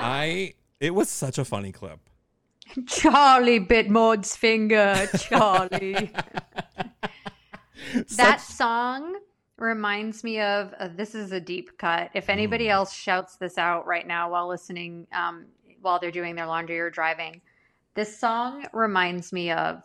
[0.00, 2.00] I it was such a funny clip.
[2.86, 5.08] Charlie bit Maude's finger.
[5.18, 6.12] Charlie.
[8.16, 9.18] that song
[9.58, 12.10] reminds me of uh, this is a deep cut.
[12.14, 12.70] If anybody Mm.
[12.70, 15.46] else shouts this out right now while listening, um,
[15.82, 17.42] while they're doing their laundry or driving,
[17.94, 19.82] this song reminds me of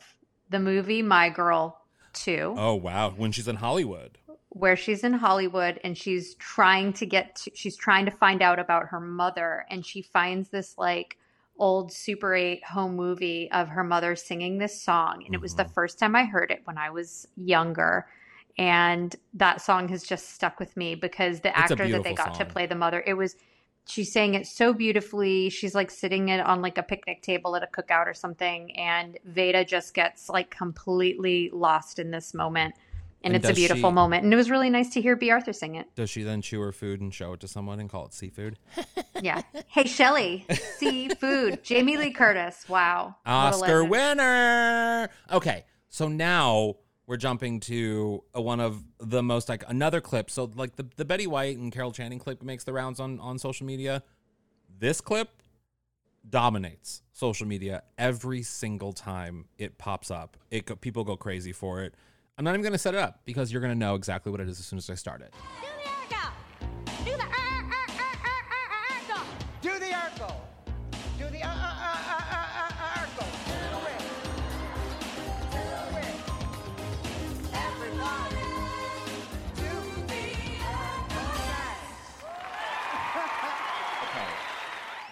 [0.50, 1.82] the movie My Girl
[2.16, 4.18] 2 Oh wow, when she's in Hollywood.
[4.50, 8.60] where she's in Hollywood and she's trying to get to, she's trying to find out
[8.60, 11.18] about her mother and she finds this like
[11.58, 15.24] old Super 8 home movie of her mother singing this song.
[15.26, 15.74] And it was the mm-hmm.
[15.74, 18.08] first time I heard it when I was younger.
[18.58, 22.36] And that song has just stuck with me because the It's actor that they got
[22.36, 23.36] to play the mother it was
[23.88, 25.50] she sang it so beautifully.
[25.50, 29.18] She's like sitting it on like a picnic table at a cookout or something and
[29.26, 32.76] Veda just gets like completely lost in this moment.
[33.24, 34.24] And, And it's a beautiful she- moment.
[34.24, 35.88] And it was really nice to hear Bea Arthur sing it.
[35.96, 38.60] Does she then chew her food and show it to someone and call it seafood?
[39.22, 39.42] yeah.
[39.68, 40.46] Hey Shelly.
[40.78, 41.64] Seafood.
[41.64, 42.68] Jamie Lee Curtis.
[42.70, 43.16] Wow.
[43.24, 45.10] What Oscar winner.
[45.32, 46.76] Okay, so now
[47.08, 50.30] we're jumping to uh, one of the most like another clip.
[50.30, 53.38] So like the the Betty White and Carol Channing clip makes the rounds on on
[53.40, 54.04] social media.
[54.78, 55.42] This clip
[56.28, 60.38] dominates social media every single time it pops up.
[60.52, 61.94] It people go crazy for it.
[62.38, 64.42] I'm not even going to set it up because you're going to know exactly what
[64.42, 65.34] it is as soon as I start it.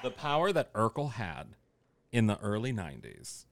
[0.04, 1.56] The power that Urkel had
[2.12, 3.46] in the early 90s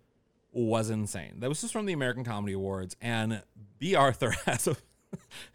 [0.51, 1.39] was insane.
[1.39, 2.95] That was just from the American Comedy Awards.
[3.01, 3.41] And
[3.79, 4.75] Bea Arthur has a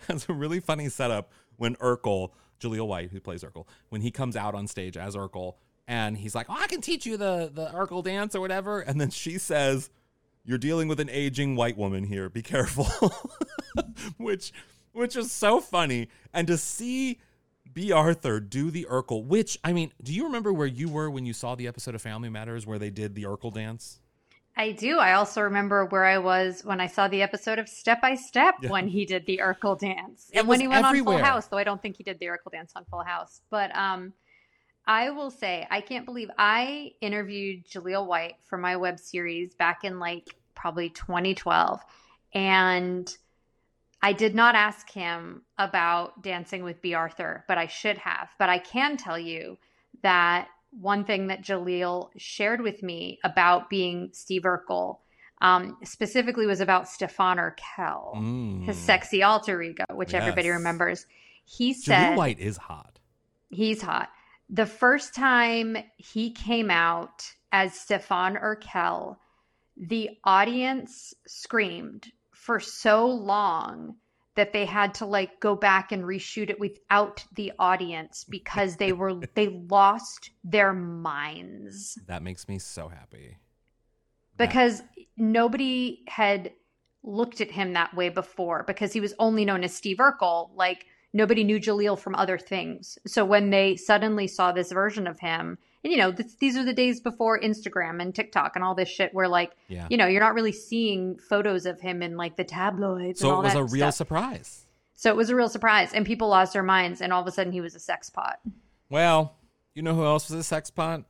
[0.09, 2.31] has a really funny setup when Urkel,
[2.61, 5.55] Jaleel White, who plays Urkel, when he comes out on stage as Urkel,
[5.87, 8.81] and he's like, Oh, I can teach you the, the Urkel dance or whatever.
[8.81, 9.91] And then she says,
[10.45, 12.29] You're dealing with an aging white woman here.
[12.31, 12.87] Be careful.
[14.17, 14.53] which
[14.93, 16.09] which is so funny.
[16.33, 17.21] And to see
[17.77, 21.27] Bea Arthur do the Urkel, which I mean, do you remember where you were when
[21.27, 24.01] you saw the episode of Family Matters where they did the Urkel dance?
[24.57, 24.99] I do.
[24.99, 28.55] I also remember where I was when I saw the episode of Step by Step
[28.63, 28.71] Yeah.
[28.71, 30.31] when he did the Urkel dance.
[30.33, 31.05] It and when he went on.
[31.05, 33.43] Full House, though I don't think he did the Urkel dance on Full House.
[33.51, 34.15] But um
[34.87, 39.85] I will say, I can't believe I interviewed Jaleel White for my web series back
[39.85, 41.81] in like probably 2012.
[42.33, 43.15] And
[44.07, 48.29] I did not ask him about dancing with Bea Arthur, but I should have.
[48.39, 49.59] But I can tell you
[50.05, 54.99] that one thing that Jaleel shared with me about being Steve Urkel
[55.41, 58.65] um, specifically was about Stefan Urkel, Mm.
[58.65, 61.07] his sexy alter ego, which everybody remembers.
[61.45, 63.01] He said Jaleel White is hot.
[63.51, 64.09] He's hot.
[64.49, 69.17] The first time he came out as Stefan Urkel,
[69.77, 72.13] the audience screamed
[72.47, 73.97] for so long
[74.37, 78.93] that they had to like go back and reshoot it without the audience because they
[78.93, 83.37] were they lost their minds That makes me so happy.
[84.39, 84.83] because
[85.17, 86.53] nobody had
[87.03, 90.51] looked at him that way before because he was only known as Steve Urkel.
[90.55, 92.97] Like nobody knew Jaleel from other things.
[93.07, 96.65] So when they suddenly saw this version of him, and you know, th- these are
[96.65, 99.87] the days before Instagram and TikTok and all this shit where like, Yeah.
[99.89, 103.21] you know, you're not really seeing photos of him in like the tabloids.
[103.21, 103.95] So and it was that a real stuff.
[103.95, 104.67] surprise.
[104.95, 107.31] So it was a real surprise, and people lost their minds, and all of a
[107.31, 108.41] sudden he was a sex pot.
[108.91, 109.37] Well,
[109.75, 111.05] you know who else was a sex pot?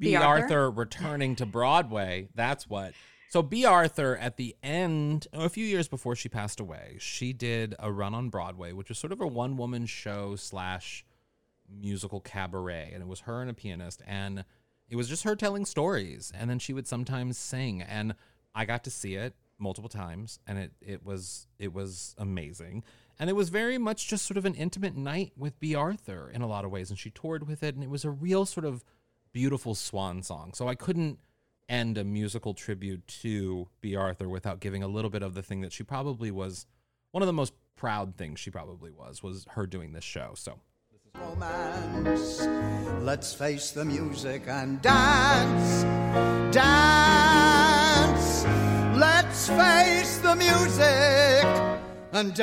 [0.00, 0.08] B.
[0.08, 0.42] Bea Arthur?
[0.42, 0.70] Arthur?
[0.70, 2.28] returning to Broadway.
[2.34, 2.94] That's what.
[3.28, 7.32] So Bea Arthur at the end, oh, a few years before she passed away, she
[7.32, 11.04] did a run on Broadway, which was sort of a one woman show slash
[11.80, 14.44] musical cabaret, and it was her and a pianist, and
[14.88, 18.14] it was just her telling stories, and then she would sometimes sing, and
[18.54, 22.84] I got to see it multiple times, and it it was it was amazing,
[23.18, 26.42] and it was very much just sort of an intimate night with Bea Arthur in
[26.42, 28.66] a lot of ways, and she toured with it, and it was a real sort
[28.66, 28.84] of
[29.32, 30.52] beautiful swan song.
[30.54, 31.18] So I couldn't
[31.68, 35.62] end a musical tribute to Bea Arthur without giving a little bit of the thing
[35.62, 36.66] that she probably was
[37.12, 40.32] one of the most proud things she probably was was her doing this show.
[40.36, 40.60] So
[41.42, 42.46] romance.
[43.00, 45.82] Let's face the music and dance,
[46.54, 48.44] dance.
[48.44, 48.98] dance.
[48.98, 51.44] Let's face the music
[52.12, 52.42] and dance.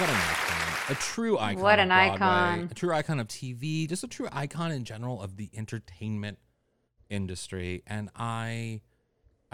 [0.00, 0.74] What an icon.
[0.88, 1.62] A true icon.
[1.62, 2.68] What an Broadway, icon.
[2.70, 6.38] A true icon of TV, just a true icon in general of the entertainment
[7.10, 7.82] industry.
[7.86, 8.80] And I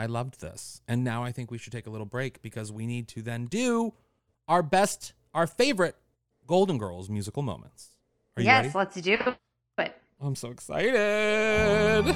[0.00, 0.80] I loved this.
[0.88, 3.44] And now I think we should take a little break because we need to then
[3.44, 3.92] do
[4.48, 5.94] our best, our favorite
[6.46, 7.90] Golden Girls musical moments.
[8.34, 8.78] Are you yes, ready?
[8.78, 9.18] let's do
[9.76, 9.94] it.
[10.22, 12.06] I'm so excited.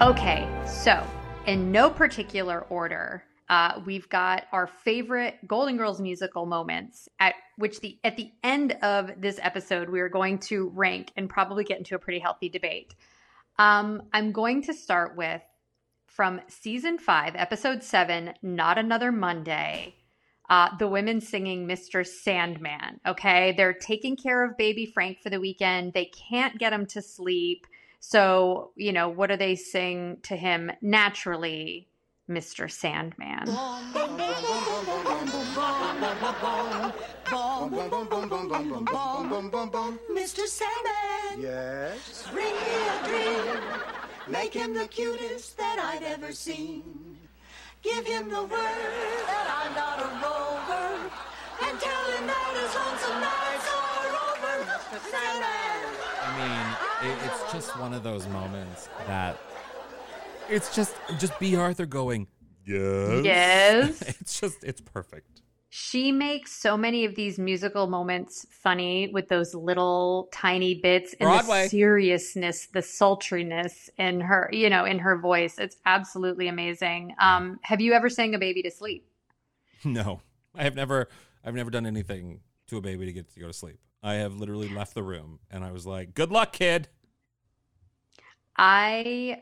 [0.00, 1.06] Okay, so
[1.46, 7.08] in no particular order, uh, we've got our favorite Golden Girls musical moments.
[7.18, 11.28] At which the at the end of this episode, we are going to rank and
[11.28, 12.94] probably get into a pretty healthy debate.
[13.58, 15.42] Um, I'm going to start with
[16.06, 19.96] from season five, episode seven, "Not Another Monday."
[20.48, 22.04] Uh, the women singing Mr.
[22.04, 23.00] Sandman.
[23.06, 23.54] Okay.
[23.56, 25.92] They're taking care of baby Frank for the weekend.
[25.92, 27.68] They can't get him to sleep.
[28.00, 31.89] So, you know, what do they sing to him naturally?
[32.30, 32.70] Mr.
[32.70, 33.44] Sandman.
[40.14, 40.46] Mr.
[40.46, 42.28] Sandman, Yes.
[42.32, 43.60] bring me a dream.
[44.28, 47.18] Make him the cutest that I've ever seen.
[47.82, 48.50] Give him the word
[49.26, 51.10] that I'm not a rover.
[51.66, 54.64] And tell him that his lonesome nights are over.
[54.70, 54.98] Mr.
[55.10, 55.80] Sandman.
[56.22, 59.36] I mean, it, it's just one of those moments that
[60.50, 62.26] it's just just Bea Arthur going,
[62.66, 63.24] yes.
[63.24, 64.02] Yes.
[64.20, 65.42] it's just it's perfect.
[65.72, 71.28] She makes so many of these musical moments funny with those little tiny bits and
[71.28, 71.62] Broadway.
[71.62, 75.58] the seriousness, the sultriness in her, you know, in her voice.
[75.58, 77.14] It's absolutely amazing.
[77.20, 79.06] Um, have you ever sang a baby to sleep?
[79.84, 80.20] No,
[80.54, 81.08] I have never
[81.44, 83.78] I've never done anything to a baby to get to go to sleep.
[84.02, 86.88] I have literally left the room and I was like, "Good luck, kid."
[88.56, 89.40] I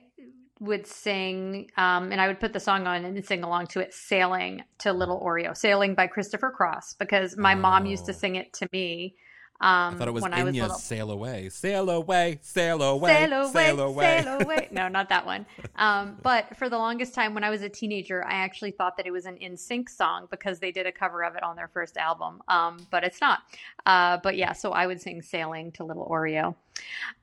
[0.61, 3.95] would sing, um, and I would put the song on and sing along to it,
[3.95, 8.17] Sailing to Little Oreo, Sailing by Christopher Cross, because my mom used to Oh.
[8.17, 9.15] sing it to me.
[9.61, 10.77] Um, I thought it was when I was little.
[10.77, 14.69] "Sail Away, Sail Away, Sail Away, Sail away, Sail Away." sail away.
[14.73, 15.47] No, not that one.
[15.75, 19.07] Um, but for the longest time, when I was a teenager, I actually thought that
[19.09, 21.97] it was an NSYNC song because they did a cover of it on their first
[21.97, 22.41] album.
[22.47, 23.41] Um, but it's not.
[23.85, 26.55] Uh, but yeah, so I would sing "Sailing to Little Oreo."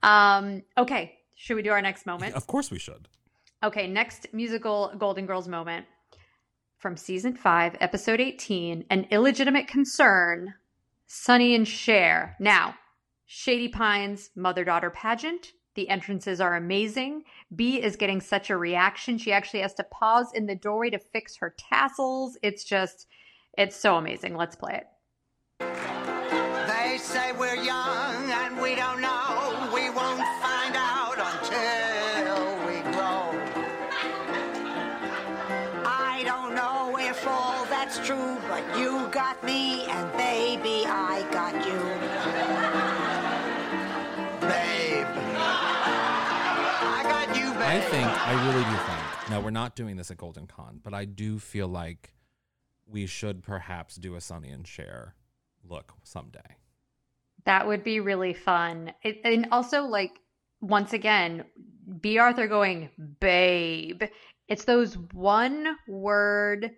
[0.04, 2.36] Um, okay, should we do our next moment?
[2.36, 3.08] Of course we should.
[3.64, 5.86] Okay, next musical Golden Girls moment
[6.78, 10.54] from season five, episode 18 An Illegitimate Concern,
[11.08, 12.36] Sonny and Cher.
[12.40, 12.76] Now,
[13.26, 15.54] Shady Pines mother daughter pageant.
[15.76, 17.24] The entrances are amazing.
[17.56, 19.18] Bea is getting such a reaction.
[19.18, 22.38] She actually has to pause in the doorway to fix her tassels.
[22.44, 23.08] It's just,
[23.58, 24.36] it's so amazing.
[24.36, 24.86] Let's play it.
[25.60, 27.45] They say we're
[47.96, 49.30] think I really do think.
[49.30, 52.14] Now we're not doing this at Golden Con, but I do feel like
[52.86, 55.16] we should perhaps do a Sonny and Cher
[55.64, 56.58] look someday.
[57.46, 58.92] That would be really fun.
[59.02, 60.20] It, and also, like,
[60.60, 61.46] once again,
[62.02, 62.90] Bea Arthur going,
[63.22, 64.04] babe.
[64.50, 66.72] It's those one word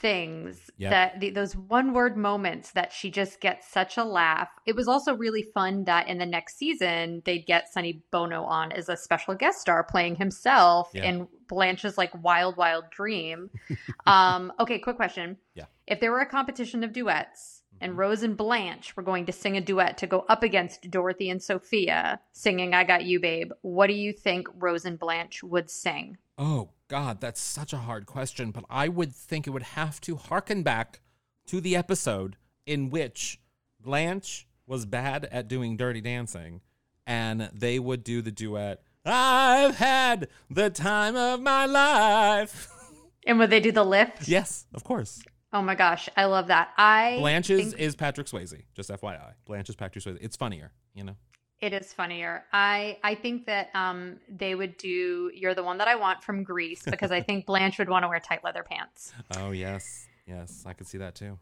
[0.00, 0.90] things Yep.
[0.90, 4.48] that the, those one word moments that she just gets such a laugh.
[4.66, 8.72] It was also really fun that in the next season they'd get Sonny Bono on
[8.72, 11.04] as a special guest star playing himself Yeah.
[11.04, 13.50] in Blanche's like Wild Wild Dream.
[14.06, 15.36] um, okay, quick question.
[15.54, 15.64] Yeah.
[15.86, 17.84] If there were a competition of duets Mm-hmm.
[17.84, 21.28] and Rose and Blanche were going to sing a duet to go up against Dorothy
[21.28, 25.68] and Sophia singing I Got You Babe, what do you think Rose and Blanche would
[25.68, 26.16] sing?
[26.38, 30.16] Oh God, that's such a hard question, but I would think it would have to
[30.16, 31.00] harken back
[31.46, 33.40] to the episode in which
[33.80, 36.60] Blanche was bad at doing dirty dancing,
[37.06, 38.82] and they would do the duet.
[39.04, 42.70] I've had the time of my life.
[43.28, 44.28] And would they do the lift?
[44.28, 45.20] yes, of course.
[45.52, 46.68] Oh my gosh, I love that.
[46.76, 48.62] I Blanche's think is Patrick Swayze.
[48.72, 50.18] Just FYI, Blanche is Patrick Swayze.
[50.20, 51.16] It's funnier, you know.
[51.60, 52.44] It is funnier.
[52.52, 56.42] I I think that um they would do You're the One That I Want from
[56.42, 59.12] Grease because I think Blanche would want to wear tight leather pants.
[59.36, 61.38] Oh yes, yes, I could see that too.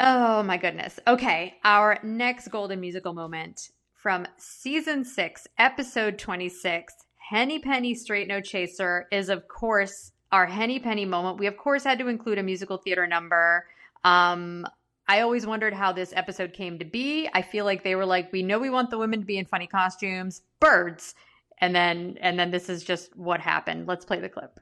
[0.00, 0.98] Oh my goodness.
[1.06, 6.92] Okay, our next golden musical moment from season 6, episode 26,
[7.30, 11.38] Henny Penny Straight No Chaser is, of course, our Henny Penny moment.
[11.38, 13.64] We, of course, had to include a musical theater number.
[14.02, 14.66] Um,
[15.06, 17.28] I always wondered how this episode came to be.
[17.34, 19.44] I feel like they were like, we know we want the women to be in
[19.44, 21.14] funny costumes, birds.
[21.58, 23.86] And then and then this is just what happened.
[23.86, 24.58] Let's play the clip.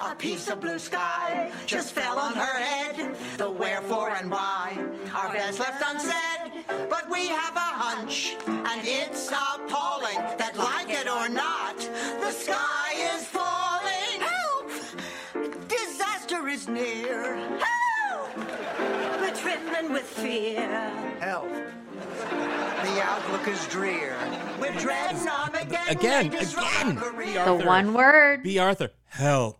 [0.00, 3.16] A piece of blue sky just fell on her head.
[3.38, 4.76] The wherefore and why
[5.14, 6.64] are best left unsaid.
[6.90, 12.92] But we have a hunch, and it's appalling that, like it or not, the sky
[13.14, 14.20] is falling.
[14.20, 15.68] Help!
[15.68, 17.55] Disaster is near.
[19.76, 19.92] Help!
[19.92, 20.66] With fear.
[21.20, 21.48] Help!
[21.50, 24.16] The outlook is drear.
[24.60, 25.96] We're dreading Armageddon.
[25.96, 26.98] Again, again.
[26.98, 27.44] our career.
[27.44, 27.58] B.
[27.58, 28.42] The one word.
[28.42, 28.90] Bea Arthur.
[29.06, 29.58] Help.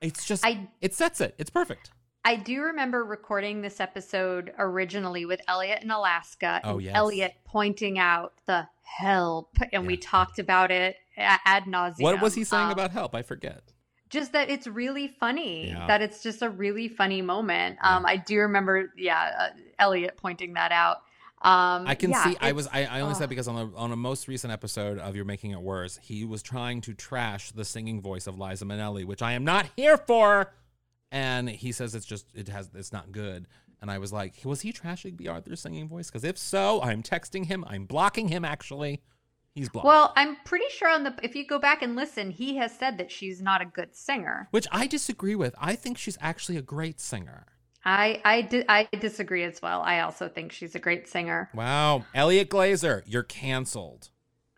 [0.00, 1.34] It's just I- it sets it.
[1.38, 1.90] It's perfect.
[2.24, 6.60] I do remember recording this episode originally with Elliot in Alaska.
[6.64, 6.96] Oh, and yes.
[6.96, 12.00] Elliot pointing out the help, and we talked about it a- ad nauseum.
[12.02, 13.14] What was he saying Um, about help?
[13.14, 13.72] I forget.
[14.16, 15.68] Just that it's really funny.
[15.68, 15.86] Yeah.
[15.86, 17.76] That it's just a really funny moment.
[17.82, 19.48] Um, I do remember, yeah, uh,
[19.78, 21.02] Elliot pointing that out.
[21.42, 22.36] Um, I can yeah, see.
[22.40, 22.66] I was.
[22.72, 25.50] I, I only said because on the on a most recent episode of You're Making
[25.50, 29.32] It Worse, he was trying to trash the singing voice of Liza Minnelli, which I
[29.32, 30.54] am not here for.
[31.12, 33.46] And he says it's just it has it's not good.
[33.82, 36.06] And I was like, was he trashing Bea Arthur's singing voice?
[36.06, 37.66] Because if so, I'm texting him.
[37.68, 38.42] I'm blocking him.
[38.42, 39.02] Actually,
[39.56, 39.86] he's blocked.
[39.86, 42.98] Well, I'm pretty sure on the if you go back and listen, he has said
[42.98, 44.46] that she's not a good singer.
[44.52, 45.54] which I disagree with.
[45.60, 47.46] I think she's actually a great singer.
[47.84, 49.80] I I di- I disagree as well.
[49.82, 51.50] I also think she's a great singer.
[51.54, 54.10] Wow, Elliot Glazer, you're canceled.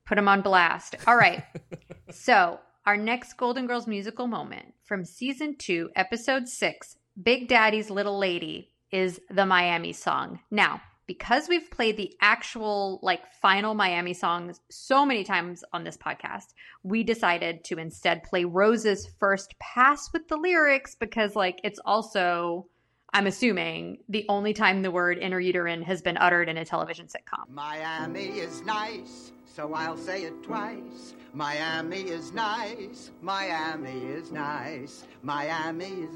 [0.06, 0.96] Put him on blast.
[1.06, 1.44] All right.
[2.10, 8.18] so, our next Golden Girls musical moment from season 2, episode 6, Big Daddy's Little
[8.18, 10.40] Lady is the Miami song.
[10.50, 15.96] Now, because we've played the actual like final Miami songs so many times on this
[15.96, 16.54] podcast,
[16.84, 22.66] we decided to instead play Rose's first pass with the lyrics because like it's also
[23.12, 27.48] I'm assuming the only time the word intrauterine has been uttered in a television sitcom.
[27.48, 31.14] Miami is nice, so I'll say it twice.
[31.32, 33.10] Miami is nice.
[33.22, 35.06] Miami is nice.
[35.22, 36.10] Miami is.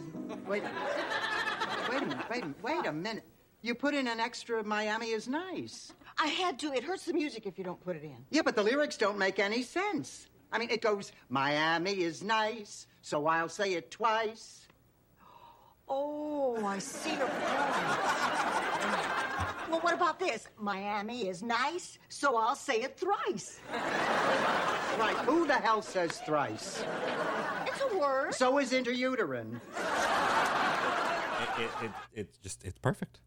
[0.46, 0.62] Wait.
[1.90, 2.26] Wait a minute.
[2.30, 2.56] Wait a minute.
[2.62, 3.24] Wait a minute.
[3.62, 5.92] You put in an extra Miami is nice.
[6.18, 6.72] I had to.
[6.72, 8.16] It hurts the music if you don't put it in.
[8.30, 10.26] Yeah, but the lyrics don't make any sense.
[10.50, 14.66] I mean, it goes, Miami is nice, so I'll say it twice.
[15.88, 17.38] Oh, I see your point.
[19.70, 20.48] well, what about this?
[20.58, 23.60] Miami is nice, so I'll say it thrice.
[24.98, 26.84] Right, who the hell says thrice?
[27.66, 28.34] It's a word.
[28.34, 29.60] So is intrauterine.
[31.40, 33.20] It, it, it, it's just it's perfect.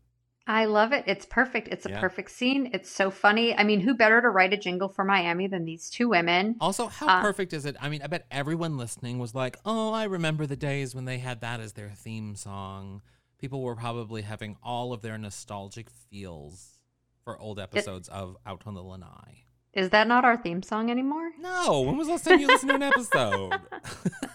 [0.47, 1.03] I love it.
[1.07, 1.69] It's perfect.
[1.69, 1.99] It's a Yeah.
[1.99, 2.69] perfect scene.
[2.71, 3.55] It's so funny.
[3.55, 6.55] I mean, who better to write a jingle for Miami than these two women?
[6.61, 7.75] Also, how Uh, perfect is it?
[7.81, 11.17] I mean, I bet everyone listening was like, "Oh, I remember the days when they
[11.17, 13.01] had that as their theme song."
[13.39, 16.79] People were probably having all of their nostalgic feels
[17.23, 19.45] for old episodes of Out on the Lanai.
[19.73, 21.31] Is that not our theme song anymore?
[21.39, 23.59] No, when was the last time you listened to an episode?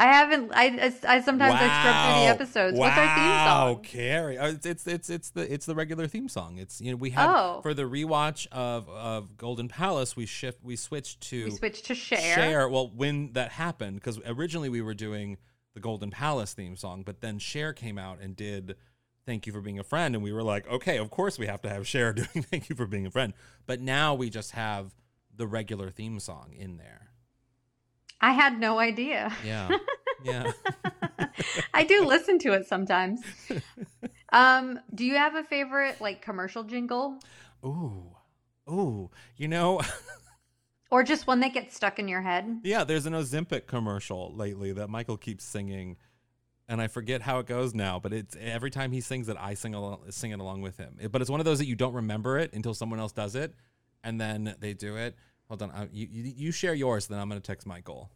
[0.00, 0.52] I haven't.
[0.54, 2.78] I I, I sometimes I scrub through the episodes.
[2.78, 3.82] What's our theme Wow, song?
[3.82, 4.40] Kerri.
[4.40, 6.58] Uh, It's, it's it's it's the it's the regular theme song.
[6.58, 7.60] It's you know we had Oh.
[7.62, 11.94] for the rewatch of of Golden Palace we shift we switched to We switched to
[11.96, 12.34] share.
[12.36, 12.68] Cher.
[12.68, 15.36] Well, when that happened, because originally we were doing
[15.74, 18.76] the Golden Palace theme song, but then Cher came out and did
[19.26, 21.60] "Thank You for Being a Friend," and we were like, okay, of course we have
[21.62, 23.32] to have Cher doing "Thank You for Being a Friend,"
[23.66, 24.94] but now we just have
[25.34, 27.07] the regular theme song in there.
[28.20, 29.32] I had no idea.
[29.44, 29.76] Yeah,
[30.24, 30.52] yeah.
[31.74, 33.20] I do listen to it sometimes.
[34.32, 37.18] Um, do you have a favorite like commercial jingle,
[37.64, 38.14] Ooh,
[38.70, 39.10] ooh.
[39.36, 39.80] You know.
[40.90, 42.60] or just one that gets stuck in your head?
[42.64, 45.96] Yeah, there's an Ozempic commercial lately that Michael keeps singing,
[46.68, 47.98] and I forget how it goes now.
[47.98, 50.96] But it's every time he sings it, I sing along, sing it along with him.
[51.00, 53.34] It- but it's one of those that you don't remember it until someone else does
[53.34, 53.54] it,
[54.04, 55.16] and then they do it.
[55.48, 58.10] Hold on, I, you, you share yours, then I'm gonna text Michael.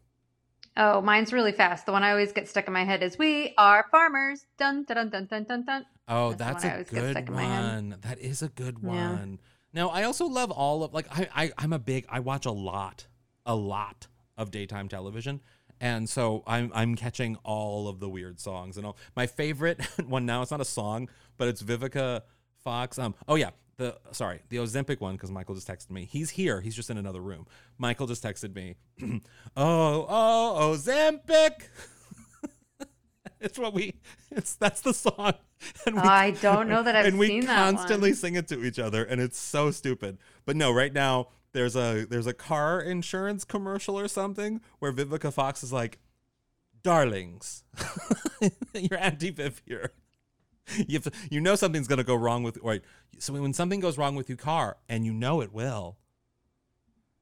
[0.77, 1.85] Oh, mine's really fast.
[1.87, 5.11] The one I always get stuck in my head is "We are farmers." Dun dun
[5.11, 5.87] dun dun dun dun.
[6.09, 7.75] Oh, That's that's, the one I a good stuck in my head.
[7.75, 7.97] one.
[8.03, 8.89] That is a good Yeah.
[8.89, 9.41] one.
[9.75, 12.51] Now, I also love all of like I, I I'm a big I watch a
[12.51, 13.07] lot,
[13.47, 14.07] a lot
[14.37, 15.41] of daytime television.
[15.81, 18.97] And so I'm I'm catching all of the weird songs and all.
[19.17, 21.09] My favorite one now it's not a song,
[21.39, 22.23] but it's Vivica
[22.65, 22.99] Fox.
[22.99, 23.51] Um oh yeah,
[23.83, 26.05] the sorry, the Ozempic one because Michael just texted me.
[26.05, 26.61] He's here.
[26.61, 27.47] He's just in another room.
[27.79, 28.77] Michael just texted me.
[29.57, 31.69] oh, oh, Ozempic.
[33.41, 33.95] it's what we
[34.31, 35.35] it's that's the song.
[35.87, 37.77] And I don't know that I've and we seen that one.
[37.77, 41.77] constantly sing it to each other and it's so stupid but no right now there's
[41.77, 45.99] a there's a car insurance commercial or something where Vivica Fox is like,
[46.83, 47.65] "Darlings,
[48.75, 49.93] your Auntie Viv here."
[50.87, 52.83] You, to- you know something's gonna go wrong with right.
[53.19, 55.97] So when something goes wrong with your car, and you know it will,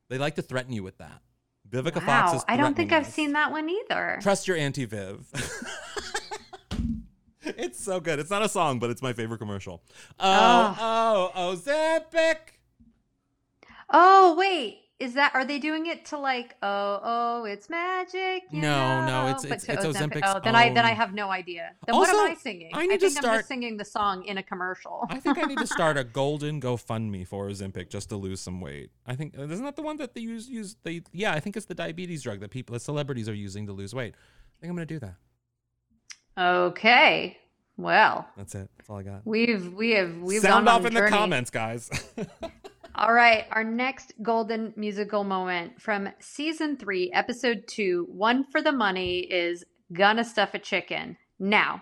[0.08, 1.20] they like to threaten you with that.
[1.68, 2.44] Vivica Fox is.
[2.48, 3.14] I don't think I've us.
[3.14, 4.18] seen that one either.
[4.20, 5.26] Trust your Auntie Viv.
[7.42, 8.18] it's so good.
[8.18, 9.82] It's not a song, but it's my favorite commercial.
[10.18, 12.36] Oh, oh, oh, Ozempic.
[13.92, 18.44] Oh wait, is that are they doing it to like oh oh it's magic?
[18.50, 21.14] you No, no, it's- But it's- to it's Ozempic- Oh, then I then I have
[21.14, 21.72] no idea.
[21.86, 22.70] Then what am I singing?
[22.74, 25.06] I need to think I'm start- just singing the song in a commercial.
[25.08, 28.60] I think I need to start a golden GoFundMe for Ozempic just to lose some
[28.60, 28.90] weight.
[29.06, 31.56] I think uh, isn't that the one that they use use they yeah, I think
[31.56, 34.14] it's the diabetes drug that people the celebrities are using to lose weight.
[34.14, 35.14] I think I'm gonna do that.
[36.38, 37.38] okay,
[37.76, 38.68] well That's it.
[38.76, 39.22] That's all I got.
[39.26, 41.88] we've we have we've Sound gone off in the comments, guys.
[43.00, 48.72] All right, our next golden musical moment from season three, episode two, One for the
[48.72, 51.16] Money is Gonna Stuff a Chicken.
[51.38, 51.80] Now,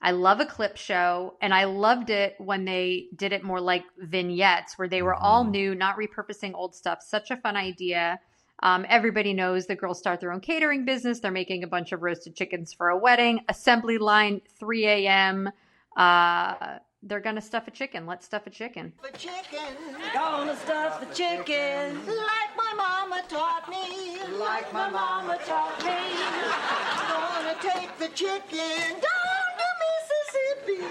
[0.00, 3.84] I love a clip show, and I loved it when they did it more like
[3.98, 7.02] vignettes, where they were all new, not repurposing old stuff.
[7.02, 8.18] Such a fun idea.
[8.62, 11.20] Um, everybody knows the girls start their own catering business.
[11.20, 13.40] They're making a bunch of roasted chickens for a wedding.
[13.50, 15.50] Assembly line, 3 a.m.
[15.98, 18.06] Uh, they're gonna stuff a chicken.
[18.06, 18.92] Let's stuff a chicken.
[19.02, 19.76] The chicken.
[20.14, 22.06] Gonna stuff the chicken.
[22.06, 24.18] Like my mama taught me.
[24.38, 25.96] Like my mama taught me.
[27.08, 30.82] Gonna take the chicken down to Mississippi.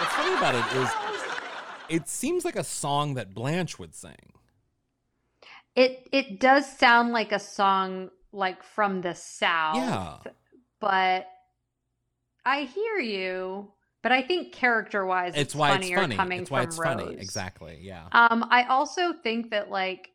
[0.00, 0.90] What's funny about it is
[1.88, 4.32] it seems like a song that Blanche would sing.
[5.76, 9.76] It it does sound like a song like from the south.
[9.76, 10.16] Yeah.
[10.80, 11.26] But
[12.44, 13.72] I hear you.
[14.02, 16.16] But I think character wise It's why it's funny.
[16.16, 16.86] coming It's why from it's Rose.
[17.04, 17.14] funny.
[17.18, 17.78] Exactly.
[17.82, 18.06] Yeah.
[18.12, 20.10] Um, I also think that like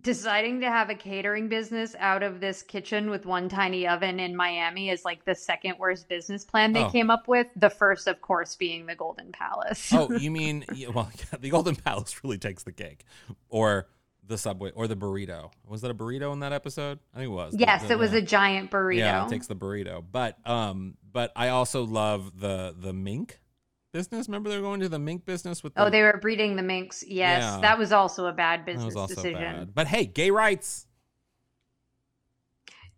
[0.00, 4.34] deciding to have a catering business out of this kitchen with one tiny oven in
[4.34, 6.90] Miami is like the second worst business plan they Oh.
[6.90, 7.46] came up with.
[7.56, 9.92] The first, of course, being the Golden Palace.
[9.92, 13.04] oh, you mean well, yeah, the Golden Palace really takes the cake,
[13.48, 13.86] or
[14.32, 15.50] the Subway, or the burrito.
[15.68, 16.98] Was that a burrito in that episode?
[17.14, 17.54] I think it was.
[17.56, 18.18] Yes, the- it was yeah.
[18.18, 18.98] a giant burrito.
[18.98, 20.02] Yeah, it takes the burrito.
[20.10, 23.38] But um, but I also love the the mink
[23.92, 24.26] business.
[24.26, 25.74] Remember they were going to the mink business with.
[25.74, 27.04] The, Oh, they were breeding the minks.
[27.06, 27.60] Yes, Yeah.
[27.60, 29.40] that was also a bad business was also decision.
[29.40, 29.74] bad.
[29.74, 30.86] But hey, gay rights.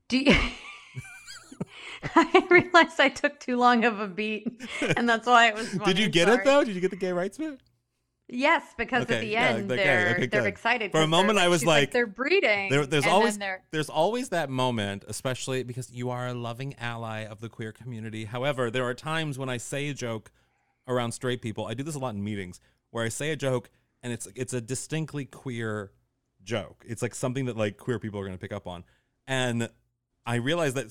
[0.08, 0.34] Do you...
[2.14, 4.46] I realized I took too long of a beat,
[4.96, 5.68] and that's why it was.
[5.70, 5.84] Funny.
[5.94, 6.38] Did you get Sorry.
[6.38, 6.62] it though?
[6.62, 7.58] Did you get the gay rights bit?
[8.28, 10.92] Yes, because at the yeah, end okay, they're okay, they're excited.
[10.92, 12.70] For a moment, I was she's like, they're breeding.
[12.70, 13.38] There, there's always
[13.70, 18.24] there's always that moment, especially because you are a loving ally of the queer community.
[18.24, 20.30] However, there are times when I say a joke
[20.88, 21.66] around straight people.
[21.66, 22.60] I do this a lot in meetings
[22.90, 23.68] where I say a joke
[24.04, 25.90] and it's it's a distinctly queer
[26.44, 26.84] joke.
[26.86, 28.84] It's like something that like queer people are going to pick up on,
[29.26, 29.68] and
[30.26, 30.90] I realize that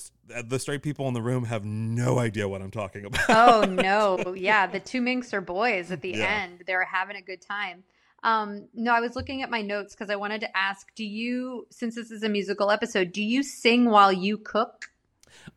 [0.50, 3.30] the straight people in the room have no idea what I'm talking about.
[3.30, 6.44] oh no, yeah, the two minks are boys at the Yeah.
[6.44, 6.64] end.
[6.68, 7.84] They're having a good time.
[8.24, 11.68] Um, no, I was looking at my notes because I wanted to ask: Do you,
[11.72, 14.92] since this is a musical episode, do you sing while you cook?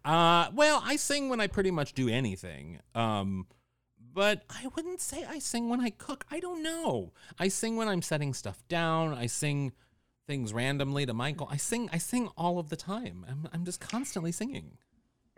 [0.04, 2.80] Uh, well, I sing when I pretty much do anything.
[2.94, 3.46] Um,
[4.12, 6.24] but I wouldn't say I sing when I cook.
[6.30, 7.12] I don't know.
[7.38, 9.12] I sing when I'm setting stuff down.
[9.12, 9.72] I sing
[10.26, 11.48] things randomly to Michael.
[11.50, 11.88] I sing.
[11.92, 13.24] I sing all of the time.
[13.28, 13.48] I'm.
[13.52, 14.78] I'm just constantly singing.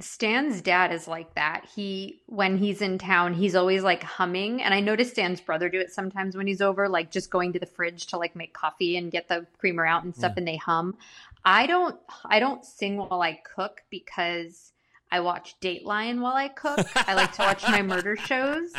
[0.00, 1.66] Stan's dad is like that.
[1.74, 4.62] He when he's in town, he's always like humming.
[4.62, 7.58] And I notice Stan's brother do it sometimes when he's over, like just going to
[7.58, 10.38] the fridge to like make coffee and get the creamer out and stuff Yeah.
[10.40, 10.96] and they hum.
[11.44, 14.72] I don't I don't sing while I cook because
[15.10, 16.86] I watch Dateline while I cook.
[16.94, 18.72] I like to watch my murder shows.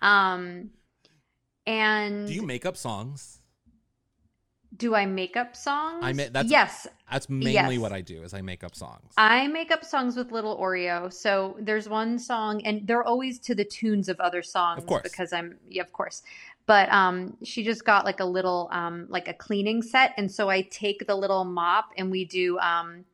[0.00, 0.70] Um
[1.66, 3.35] and Do you make up songs?
[4.76, 6.00] Do I make up songs?
[6.02, 6.86] I ma- that's- yes.
[7.10, 7.78] That's mainly Yes.
[7.78, 8.22] what I do.
[8.22, 9.12] Is I make up songs.
[9.16, 11.12] I make up songs with Little Oreo.
[11.12, 14.78] So there's one song, and they're always to the tunes of other songs.
[14.82, 15.02] Of course.
[15.02, 16.22] because I'm yeah, of course.
[16.66, 20.48] But um, she just got like a little um, like a cleaning set, and so
[20.50, 23.04] I take the little mop and we do um,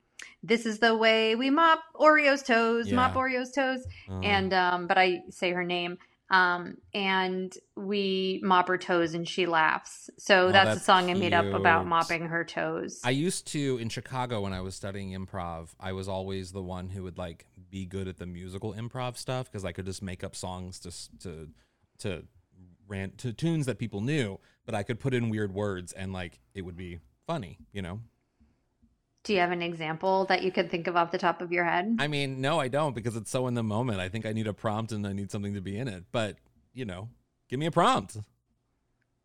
[0.42, 4.96] this is the way we mop Oreo's toes, mop Oreo's toes, Uh, and um, but
[4.98, 5.98] I say her name.
[6.32, 10.08] Um, and we mop her toes and she laughs.
[10.18, 13.00] So Oh, that's, that's a song I made up about mopping her toes.
[13.04, 15.74] I used to in Chicago when I was studying improv.
[15.78, 19.52] I was always the one who would like be good at the musical improv stuff
[19.52, 21.48] because I could just make up songs to to
[21.98, 22.24] to
[22.88, 26.40] rant to tunes that people knew, but I could put in weird words and like
[26.54, 28.00] it would be funny, you know.
[29.24, 31.64] Do you have an example that you could think of off the top of your
[31.64, 31.96] head?
[32.00, 34.00] I mean, no, I don't because it's so in the moment.
[34.00, 36.04] I think I need a prompt and I need something to be in it.
[36.10, 36.38] But
[36.74, 37.08] you know,
[37.48, 38.16] give me a prompt.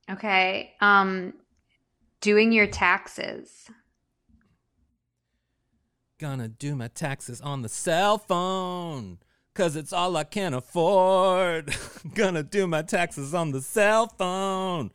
[0.09, 0.75] Okay.
[0.81, 1.33] Um
[2.21, 3.69] doing your taxes.
[6.19, 9.17] Gonna do my taxes on the cell phone.
[9.55, 11.75] Cause it's all I can afford.
[12.13, 14.91] Gonna do my taxes on the cell phone.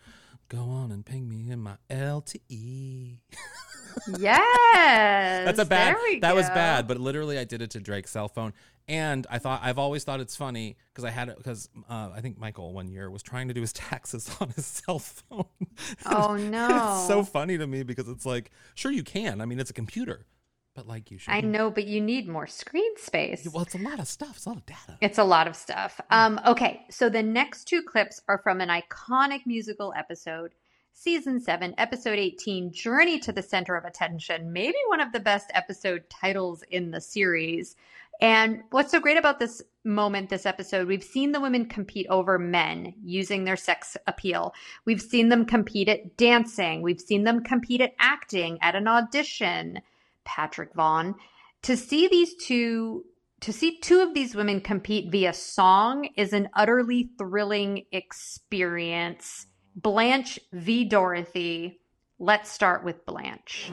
[0.49, 3.19] Go on and ping me in my LTE.
[4.19, 5.45] Yes.
[5.45, 5.97] That's a bad.
[6.21, 8.53] That was bad, but literally, I did it to Drake's cell phone,
[8.89, 12.21] and I thought I've always thought it's funny because I had it because uh, I
[12.21, 15.45] think Michael one year was trying to do his taxes on his cell phone.
[16.07, 16.99] Oh, no!
[16.99, 19.41] it's so funny to me because it's like, sure you can.
[19.41, 20.27] I mean, it's a computer,
[20.75, 21.33] but like you should.
[21.33, 23.47] I know, but you need more screen space.
[23.53, 24.37] Well, it's a lot of stuff.
[24.37, 24.99] It's a lot of data.
[25.01, 26.01] It's a lot of stuff.
[26.11, 30.53] Um, okay, so the next two clips are from an iconic musical episode,
[30.93, 34.53] season seven, episode 18, Journey to the Center of Attention.
[34.53, 37.77] Maybe one of the best episode titles in the series.
[38.21, 42.39] And what's so great about this moment, this episode, we've seen the women compete over
[42.39, 44.55] men using their sex appeal.
[44.85, 46.83] We've seen them compete at dancing.
[46.83, 49.81] We've seen them compete at acting, at an audition.
[50.25, 51.17] Patrick Vaughn.
[51.63, 53.05] To see these two
[53.41, 59.49] to see two of these women compete via song is an utterly thrilling experience.
[59.75, 60.85] Blanche v.
[60.85, 61.81] Dorothy.
[62.19, 63.73] Let's start with Blanche.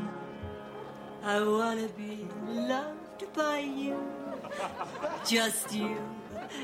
[1.24, 3.98] I wanna be loved by you,
[5.28, 5.98] just you,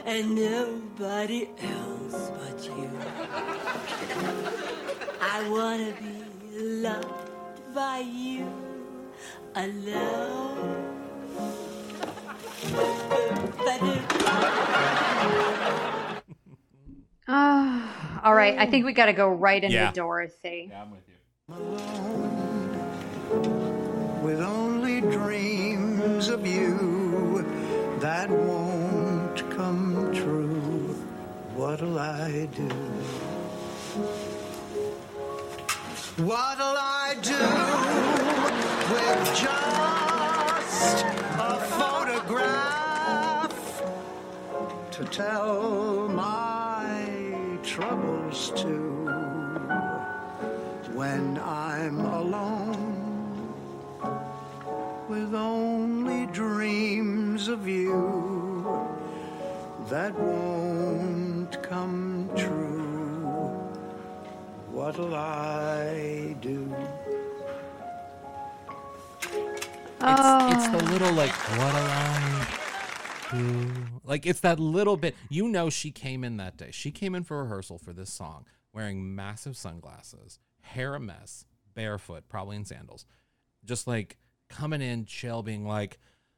[0.05, 2.89] and nobody else but you.
[5.21, 6.23] I wanna be
[6.61, 7.29] loved
[7.73, 8.47] by you
[9.55, 10.95] alone.
[17.27, 17.94] Oh,
[18.25, 18.57] all right.
[18.57, 18.87] I think mm.
[18.87, 19.91] we got to go right into Yeah.
[19.91, 20.71] Dorothy.
[20.75, 21.13] I'm with you.
[24.23, 27.45] with only dreams of you
[27.99, 30.95] that won't come true.
[31.53, 32.67] What'll I do?
[36.23, 37.37] What'll I do
[38.91, 41.05] with just
[41.37, 43.53] a photograph
[44.91, 46.64] to tell my
[47.75, 48.73] troubles to
[50.93, 52.95] when I'm alone?
[55.09, 58.65] with only dreams of you
[59.89, 63.27] that won't come true.
[64.71, 66.73] What'll I do?
[69.21, 70.77] It's, it's oh.
[70.77, 72.47] the little like what'll I
[73.31, 73.84] do?
[74.05, 75.15] Like it's that little bit.
[75.29, 76.69] You know, she came in that day.
[76.71, 82.27] She came in for rehearsal for this song wearing massive sunglasses, hair a mess, barefoot,
[82.27, 83.05] probably in sandals,
[83.63, 84.17] just like
[84.49, 85.97] coming in chill, being like,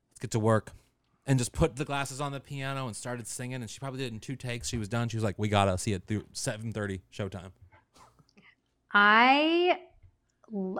[0.09, 0.72] "Let's get to work."
[1.26, 3.61] And just put the glasses on the piano and started singing.
[3.61, 4.70] And she probably did it in two takes.
[4.70, 5.09] She was done.
[5.09, 7.51] She was like, "We gotta see it through seven thirty showtime."
[8.93, 9.80] I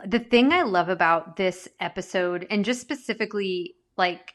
[0.06, 4.34] the thing I love about this episode and just specifically like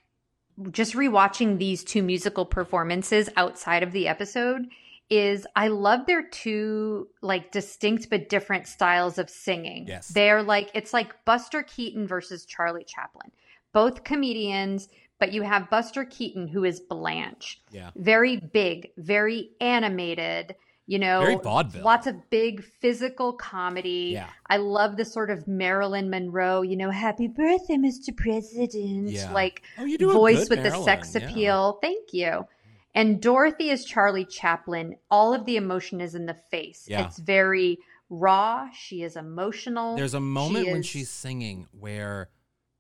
[0.70, 4.66] just rewatching these two musical performances outside of the episode
[5.10, 9.86] is I love their two like distinct but different styles of singing.
[9.86, 10.08] Yes.
[10.08, 13.30] They're like it's like Buster Keaton versus Charlie Chaplin.
[13.72, 14.88] Both comedians,
[15.18, 17.60] but you have Buster Keaton who is Blanche.
[17.70, 17.90] Yeah.
[17.96, 20.54] Very big, very animated,
[20.86, 24.10] you know, lots of big physical comedy.
[24.14, 24.28] Yeah.
[24.48, 28.14] I love the sort of Marilyn Monroe, you know, happy birthday, Mr.
[28.16, 29.32] President, Yeah.
[29.32, 31.28] like Oh, voice with the sex Marilyn, yeah.
[31.34, 31.78] appeal.
[31.82, 32.46] Thank you.
[32.94, 34.96] And Dorothy is Charlie Chaplin.
[35.10, 36.86] All of the emotion is in the face.
[36.88, 37.06] Yeah.
[37.06, 37.78] It's very
[38.10, 38.68] raw.
[38.74, 39.96] She is emotional.
[39.96, 42.28] There's a moment when is- she's singing where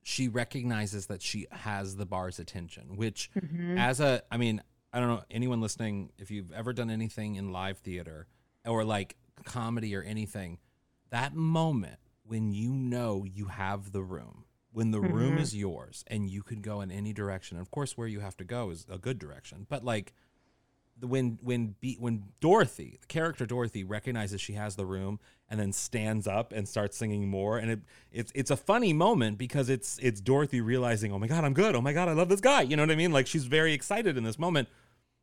[0.02, 3.78] she recognizes that she has the bar's attention, which Mhm.
[3.78, 4.60] as a I mean,
[4.92, 8.26] I don't know anyone listening if you've ever done anything in live theater
[8.66, 10.58] or like comedy or anything,
[11.10, 15.40] that moment when you know you have the room, when the room Mhm.
[15.40, 17.58] is yours and you could go in any direction.
[17.58, 20.12] Of course, where you have to go is a good direction, but like
[20.98, 25.18] the when when Bea, when Dorothy, the character Dorothy, recognizes she has the room
[25.48, 27.80] and then stands up and starts singing more, and it
[28.12, 31.74] it's it's a funny moment because it's it's Dorothy realizing, oh my god, I'm good,
[31.74, 33.10] oh my god, I love this guy, you know what I mean?
[33.10, 34.68] Like she's very excited in this moment,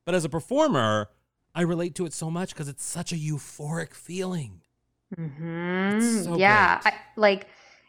[0.09, 1.07] but as a performer,
[1.53, 4.61] I relate to it so much because it's such a euphoric feeling.
[5.15, 5.97] Mhm.
[5.97, 7.45] It's so yeah, I, like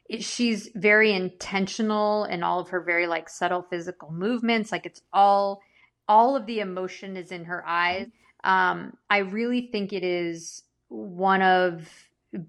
[0.07, 4.71] it, she's very intentional in all of her very like subtle physical movements.
[4.71, 5.63] Like it's all,
[6.09, 8.09] all of the emotion is in her eyes.
[8.45, 11.89] Um, I really think it is one of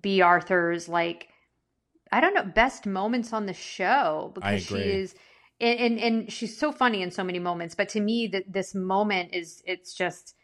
[0.01, 1.30] Bea Arthur's like,
[2.11, 4.84] I don't know, best moments on the show because she agree.
[4.84, 5.15] is,
[5.62, 7.76] and, and and she's so funny in so many moments.
[7.76, 10.36] But to me, that this moment is, it's just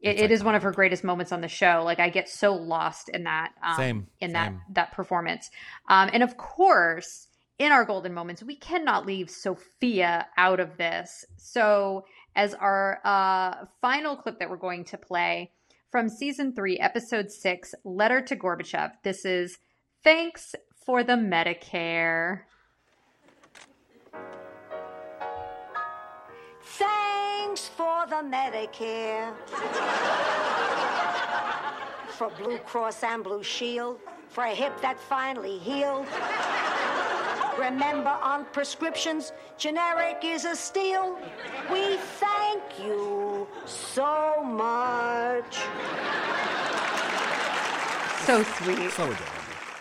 [0.00, 1.82] It, it is one of her greatest moments on the show.
[1.84, 4.60] Like I get so lost in that, um, Same, in that same.
[4.74, 5.50] that performance.
[5.88, 11.24] Um, and of course, in our golden moments, we cannot leave Sophia out of this.
[11.38, 12.04] So,
[12.34, 15.52] as our uh, final clip that we're going to play
[15.90, 19.56] from season three, episode six, "Letter to Gorbachev." This is
[20.04, 20.54] thanks
[20.84, 22.42] for the Medicare.
[27.56, 29.32] Thanks for the Medicare.
[32.08, 33.98] for Blue Cross and Blue Shield.
[34.28, 36.06] For a hip that finally healed.
[37.58, 41.18] Remember on prescriptions, generic is a steal.
[41.72, 45.56] We thank you so much.
[48.26, 48.90] So sweet.
[48.90, 49.24] So adorable.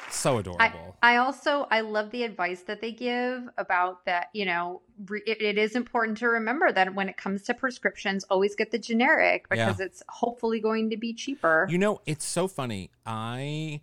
[0.10, 0.62] So adorable.
[0.62, 4.30] I, I also I love the advice that they give about that.
[4.34, 8.24] You know, re- it, it is important to remember that when it comes to prescriptions,
[8.24, 9.86] always get the generic because Yeah.
[9.86, 11.68] it's hopefully going to be cheaper.
[11.70, 12.90] You know, it's so funny.
[13.06, 13.82] I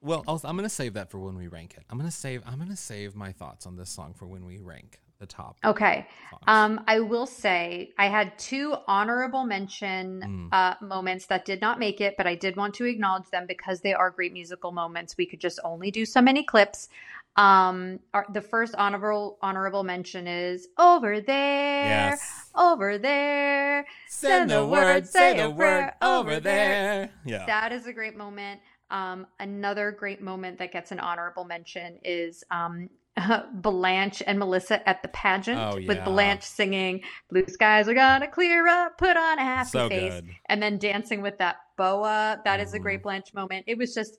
[0.00, 1.84] well, I'll, I'm going to save that for when we rank it.
[1.88, 4.44] I'm going to save I'm going to save my thoughts on this song for when
[4.44, 5.56] we rank the top.
[5.64, 6.06] Okay.
[6.48, 10.48] Um, I will say I had two honorable mention Mm.
[10.52, 13.80] uh, moments that did not make it, but I did want to acknowledge them because
[13.80, 15.16] they are great musical moments.
[15.16, 16.88] We could just only do so many clips.
[17.36, 22.50] Um, our, the first honorable honorable mention is over there, Yes.
[22.54, 23.86] over there.
[24.08, 27.10] Send the word, say the word over there.
[27.24, 27.46] Yeah.
[27.46, 28.60] That is a great moment.
[28.90, 32.90] Um, another great moment that gets an honorable mention is um,
[33.54, 36.04] Blanche and Melissa at the pageant Oh, with.
[36.04, 40.28] Blanche singing "Blue skies are gonna clear up, put on a happy So face," good.
[40.46, 42.40] and then dancing with that boa.
[42.44, 43.04] That is a great mm.
[43.04, 43.64] Blanche moment.
[43.66, 44.18] It was just,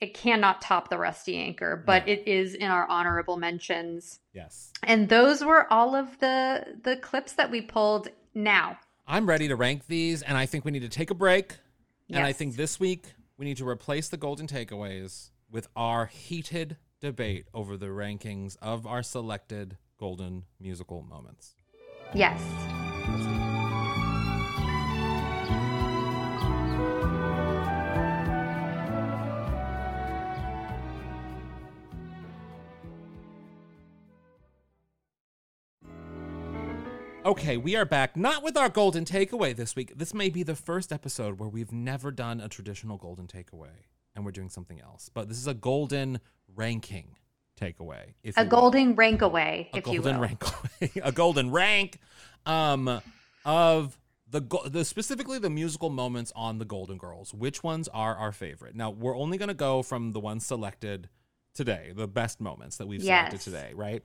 [0.00, 4.20] it cannot top the Rusty Anchor, but it is in our honorable mentions.
[4.32, 4.72] Yes.
[4.82, 8.08] And those were all of the the clips that we pulled.
[8.34, 11.54] Now, I'm ready to rank these, and I think we need to take a break.
[12.10, 16.76] And I think this week we need to replace the golden takeaways with our heated
[17.00, 21.54] debate over the rankings of our selected golden musical moments.
[22.14, 22.40] yes.
[37.28, 39.92] Okay, we are back, not with our golden takeaway this week.
[39.94, 43.84] This may be the first episode where we've never done a traditional golden takeaway,
[44.18, 45.08] and we're doing something else.
[45.14, 46.20] But this is a golden
[46.54, 47.16] ranking
[47.58, 48.14] takeaway.
[48.24, 48.44] A you will.
[48.44, 50.22] golden rank away, a if you golden will.
[50.22, 50.44] rank,
[51.02, 51.98] a golden rank,
[52.44, 53.00] um,
[53.44, 53.98] of
[54.28, 57.32] the the specifically the musical moments on the Golden Girls.
[57.32, 58.74] Which ones are our favorite?
[58.74, 61.08] Now we're only going to go from the ones selected
[61.54, 63.44] today, the best moments that we've selected Yes.
[63.44, 64.02] today, right?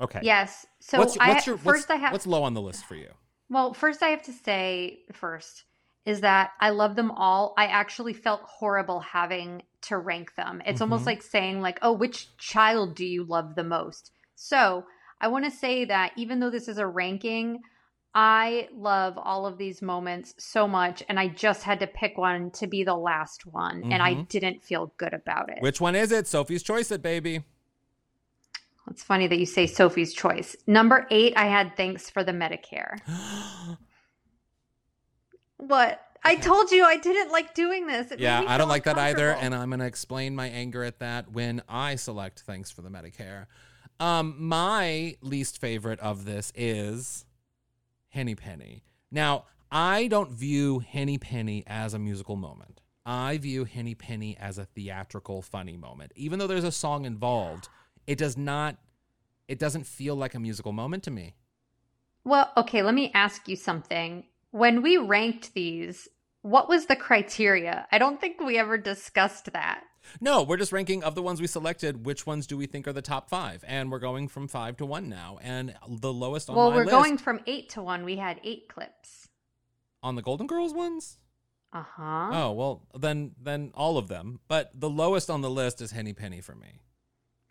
[0.00, 0.20] Okay.
[0.22, 0.66] Yes.
[0.80, 2.94] So what's, I what's your what's, first I have what's low on the list for
[2.94, 3.08] you?
[3.50, 5.64] well first I have to say first
[6.06, 7.54] is that I love them all.
[7.56, 10.62] I actually felt horrible having to rank them.
[10.66, 11.06] It's almost Mhm.
[11.06, 14.86] like saying like, "Oh, which child do you love the most?" So,
[15.20, 17.62] I want to say that even though this is a ranking,
[18.14, 22.50] I love all of these moments so much and I just had to pick one
[22.52, 24.28] to be the last one and I Mhm.
[24.28, 25.60] didn't feel good about it.
[25.60, 26.26] Which one is it?
[26.28, 27.44] Sophie's choice it, baby.
[28.88, 30.54] It's funny that you say Sophie's choice.
[30.66, 32.98] Number 8, I had thanks for the Medicare.
[35.66, 36.00] What?
[36.26, 38.10] I told you I didn't like doing this.
[38.10, 40.98] It yeah, I don't like that either, and I'm going to explain my anger at
[41.00, 43.46] that when I select thanks for the Medicare.
[44.00, 47.26] Um, my least favorite of this is
[48.08, 48.84] Henny Penny.
[49.10, 52.80] Now, I don't view Henny Penny as a musical moment.
[53.04, 56.12] I view Henny Penny as a theatrical funny moment.
[56.16, 57.68] Even though there's a song involved,
[58.06, 58.76] it does not
[59.46, 61.34] it doesn't feel like a musical moment to me.
[62.24, 64.24] Well, okay, let me ask you something.
[64.54, 66.06] When we ranked these,
[66.42, 67.88] what was the criteria?
[67.90, 69.82] I don't think we ever discussed that.
[70.20, 72.06] No, we're just ranking of the ones we selected.
[72.06, 73.64] Which ones do we think are the top five?
[73.66, 75.40] And we're going from five to one now.
[75.42, 78.04] And the lowest on well, we're list going from 8 to 1.
[78.04, 79.28] We had 8 clips.
[80.04, 81.18] on the Golden Girls ones.
[81.72, 82.30] Uh-huh.
[82.32, 84.38] Oh well, then then all of them.
[84.46, 86.78] But the lowest on the list is Henny Penny for me.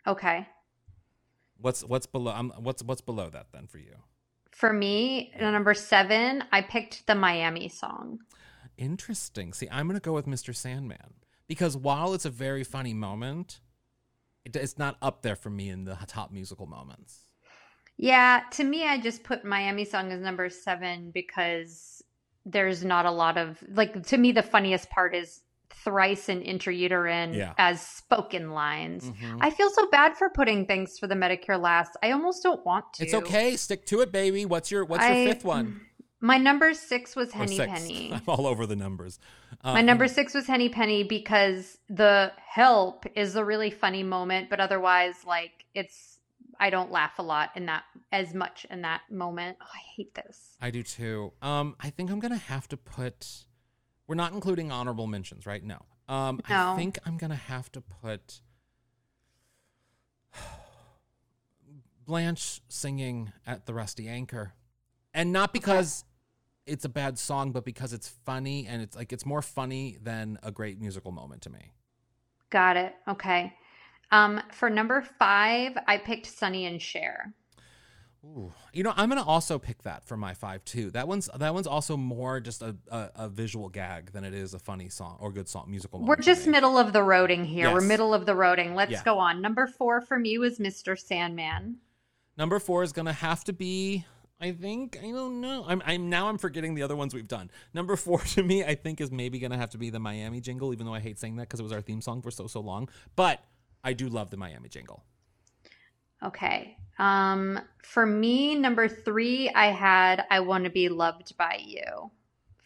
[0.06, 0.48] Okay.
[1.58, 2.32] What's what's below?
[2.32, 3.96] Um, what's what's below that then for you?
[4.54, 8.20] For me, number 7, I picked the Miami song.
[8.76, 9.52] Interesting.
[9.52, 10.54] See, I'm gonna go with Mr.
[10.54, 11.14] Sandman
[11.48, 13.60] because while it's a very funny moment,
[14.44, 17.24] it, it's not up there for me in the top musical moments.
[17.96, 22.02] Yeah, to me, I just put Miami song as number seven because
[22.44, 24.06] there's not a lot of like.
[24.06, 25.40] To me, the funniest part is
[25.84, 27.52] thrice and intrauterine Yeah.
[27.58, 29.04] as spoken lines.
[29.10, 29.38] Mhm.
[29.40, 31.92] I feel so bad for putting things for the Medicare last.
[32.02, 33.04] I almost don't want to.
[33.04, 33.56] It's okay.
[33.56, 34.44] Stick to it, baby.
[34.46, 35.80] What's your what's I- your fifth one?
[36.20, 37.70] My number six was Henny six.
[37.70, 38.10] Penny.
[38.14, 39.18] I'm all over the numbers.
[39.62, 44.48] Uh, My number six was Henny Penny because the help is a really funny moment,
[44.48, 46.18] but otherwise, like it's
[46.58, 49.58] I don't laugh a lot in that as much in that moment.
[49.60, 50.56] Oh, I hate this.
[50.62, 51.32] I do too.
[51.42, 53.44] Um, I think I'm gonna have to put.
[54.06, 55.62] We're not including honorable mentions, right?
[55.62, 55.82] No.
[56.08, 58.40] Um, I think I'm gonna have to put
[62.06, 64.52] Blanche singing at the Rusty Anchor,
[65.14, 66.04] and not because
[66.66, 70.38] it's a bad song, but because it's funny and it's like it's more funny than
[70.42, 71.72] a great musical moment to me.
[72.50, 72.94] Got it.
[73.08, 73.52] Okay.
[74.10, 77.34] Um, for number five, I picked Sonny and Cher.
[78.24, 78.52] Ooh.
[78.72, 80.90] You know, I'm gonna also pick that for my five too.
[80.92, 84.54] That one's that one's also more just a, a, a visual gag than it is
[84.54, 86.00] a funny song or good song musical.
[86.04, 87.72] We're just middle of the roading here.
[87.72, 88.74] We're middle of the roading.
[88.74, 89.02] Let's Yeah.
[89.04, 89.40] go on.
[89.42, 90.98] Number four for me was Mr.
[90.98, 91.76] Sandman.
[92.36, 94.04] Number four is gonna have to be.
[94.40, 95.64] I think I don't know.
[95.68, 97.50] I'm I'm now I'm forgetting the other ones we've done.
[97.74, 100.72] Number four to me, I think is maybe gonna have to be the Miami jingle,
[100.72, 102.60] even though I hate saying that because it was our theme song for so so
[102.60, 102.88] long.
[103.16, 103.44] But
[103.84, 105.04] I do love the Miami jingle.
[106.22, 106.78] Okay.
[106.98, 112.10] Um, for me, number three, I had I Want to Be Loved by You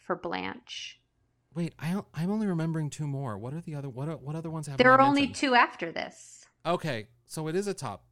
[0.05, 0.99] for Blanche.
[1.55, 3.37] Wait, I I'm only remembering two more.
[3.37, 4.77] What are the other what are, what other ones have?
[4.77, 6.45] There are only two after this.
[6.65, 8.05] Okay, so it is a top.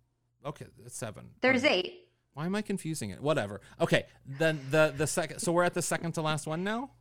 [0.46, 1.30] Okay, it's seven.
[1.42, 1.86] There's Alright.
[1.86, 2.08] eight.
[2.34, 3.22] Why am I confusing it?
[3.22, 3.62] Whatever.
[3.80, 5.40] Okay, then the the second.
[5.40, 6.92] So we're at the second to last one now.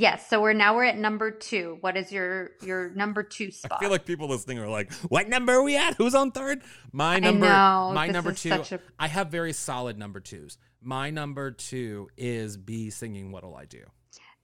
[0.00, 1.76] Yes, so we're now we're at number two.
[1.82, 3.76] What is your your number two spot?
[3.76, 5.96] I feel like people listening are like, "What number are we at?
[5.96, 6.62] Who's on third?
[6.90, 7.46] My number.
[7.46, 8.50] know, my number two.
[8.50, 10.56] a- I have very solid number twos.
[10.80, 13.82] My number two is Bea singing "What'll I Do."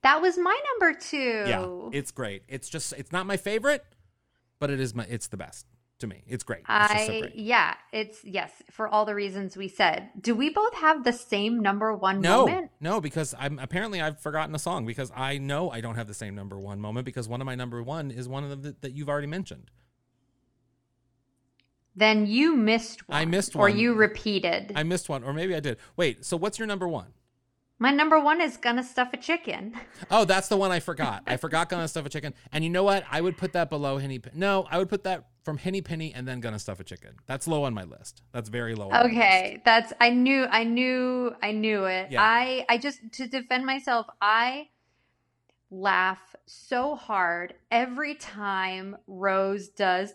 [0.03, 1.17] that was my number two.
[1.47, 2.43] Yeah, it's great.
[2.47, 3.83] It's just it's not my favorite,
[4.59, 5.65] but it is my it's the best
[5.99, 6.23] to me.
[6.27, 6.59] It's great.
[6.59, 7.35] It's I great.
[7.35, 10.09] yeah, it's yes for all the reasons we said.
[10.19, 12.71] Do we both have the same number one No, moment?
[12.79, 16.13] no, because I'm apparently I've forgotten a song because I know I don't have the
[16.13, 18.93] same number one moment because one of my number one is one of them that,
[18.93, 19.71] you've already mentioned.
[21.95, 23.17] Then you missed one.
[23.17, 23.63] I missed one.
[23.65, 24.71] or you repeated.
[24.75, 25.77] I missed one, or maybe I did.
[25.95, 27.07] Wait, so what's your number one?
[27.79, 29.73] My number one is gonna stuff a chicken.
[30.11, 31.23] Oh, that's the one I forgot.
[31.27, 32.33] I forgot Gonna Stuff a Chicken.
[32.51, 33.03] And you know what?
[33.11, 34.21] I would put that below Henny.
[34.33, 37.11] No, I would put that from Henny Penny and then Gonna Stuff a Chicken.
[37.25, 38.21] That's low on my list.
[38.33, 38.87] That's very low.
[38.87, 39.15] On my list.
[39.15, 42.11] Okay, that's I knew I knew I knew it.
[42.11, 42.21] Yeah.
[42.21, 44.67] I I just to defend myself, I
[45.71, 50.11] laugh so hard every time Rose does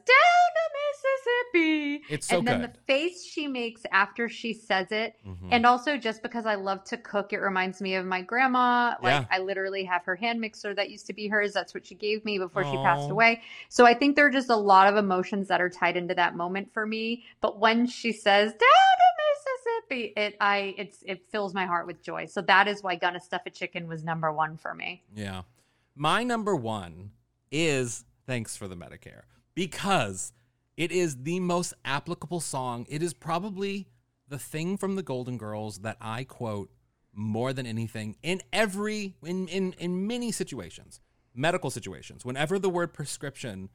[1.54, 2.72] It's so and then good.
[2.74, 5.14] the face she makes after she says it.
[5.26, 5.48] Mhm.
[5.50, 8.96] And also just because I love to cook, it reminds me of my grandma.
[9.02, 9.24] Like Yeah.
[9.30, 11.52] I literally have her hand mixer that used to be hers.
[11.52, 13.12] That's what she gave me before she passed Aw.
[13.12, 13.42] away.
[13.68, 16.36] So I think there are just a lot of emotions that are tied into that
[16.36, 17.24] moment for me.
[17.40, 22.02] But when she says down to Mississippi, it I it's it fills my heart with
[22.02, 22.26] joy.
[22.26, 25.02] So that is why Gonna Stuff a Chicken was number one for me.
[25.14, 25.42] Yeah.
[25.94, 27.10] My number one
[27.50, 29.22] is Thanks for the Medicare
[29.54, 30.32] because
[30.76, 32.86] it is the most applicable song.
[32.88, 33.88] It is probably
[34.28, 36.70] the thing from the Golden Girls that I quote
[37.14, 41.00] more than anything in every in in in many situations,
[41.34, 42.24] medical situations.
[42.24, 43.68] Whenever the word prescription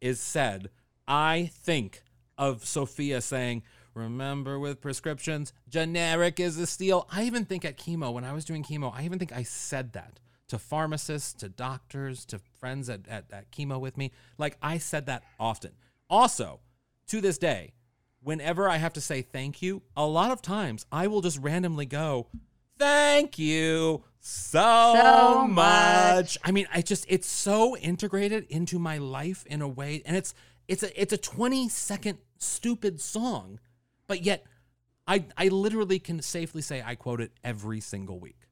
[0.00, 0.70] is said,
[1.08, 2.02] I think
[2.38, 3.62] of Sophia saying,
[3.94, 7.06] Remember with prescriptions, generic is the steal.
[7.12, 9.92] I even think at chemo, when I was doing chemo, I even think I said
[9.92, 14.10] that to pharmacists, to doctors, to friends at, at, at chemo with me.
[14.36, 15.72] Like I said that often.
[16.14, 16.60] Also,
[17.08, 17.72] to this day,
[18.22, 21.86] whenever I have to say thank you, a lot of times I will just randomly
[21.86, 22.28] go,
[22.78, 25.56] Thank you so, So much.
[25.56, 26.38] much.
[26.44, 30.34] I mean, I just it's so integrated into my life in a way, and it's
[30.68, 33.58] it's a it's a 20 second stupid song,
[34.06, 34.46] but yet
[35.08, 38.43] I I literally can safely say I quote it every single week.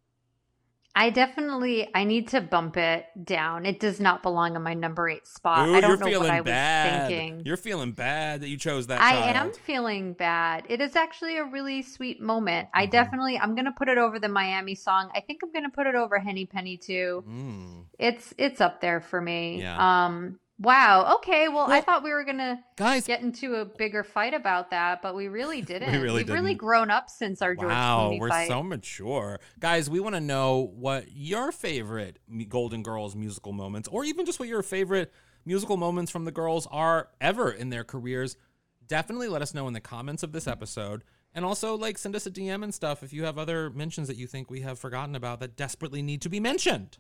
[0.95, 3.65] I definitely I need to bump it down.
[3.65, 5.69] It does not belong in my number eight spot.
[5.69, 7.43] Ooh, I don't know what I was thinking.
[7.47, 9.01] You're feeling bad that you chose that.
[9.01, 9.37] I child.
[9.37, 10.65] am feeling bad.
[10.69, 12.69] It is actually a really sweet moment.
[12.75, 12.91] I Mm-hmm.
[12.93, 15.11] definitely I'm gonna put it over the Miami song.
[15.15, 17.25] I think I'm gonna put it over Henny Penny too.
[17.27, 17.85] Mm.
[17.99, 19.61] It's it's up there for me.
[19.61, 20.05] Yeah.
[20.07, 21.17] Um wow.
[21.17, 25.03] Okay, well, I thought we were gonna guys get into a bigger fight about that,
[25.03, 25.93] but we really didn't.
[25.93, 26.59] we really We've really didn't.
[26.61, 28.49] grown up since our George Wow, Clooney we're fight.
[28.49, 29.41] so mature.
[29.61, 34.39] Guys, we want to know what your favorite Golden Girls musical moments, or even just
[34.41, 35.13] what your favorite
[35.45, 38.37] musical moments from the girls are ever in their careers.
[38.87, 41.03] Definitely let us know in the comments of this episode.
[41.35, 44.19] And also, like, send us a DM and stuff if you have other mentions that
[44.19, 46.99] you think we have forgotten about that desperately need to be mentioned.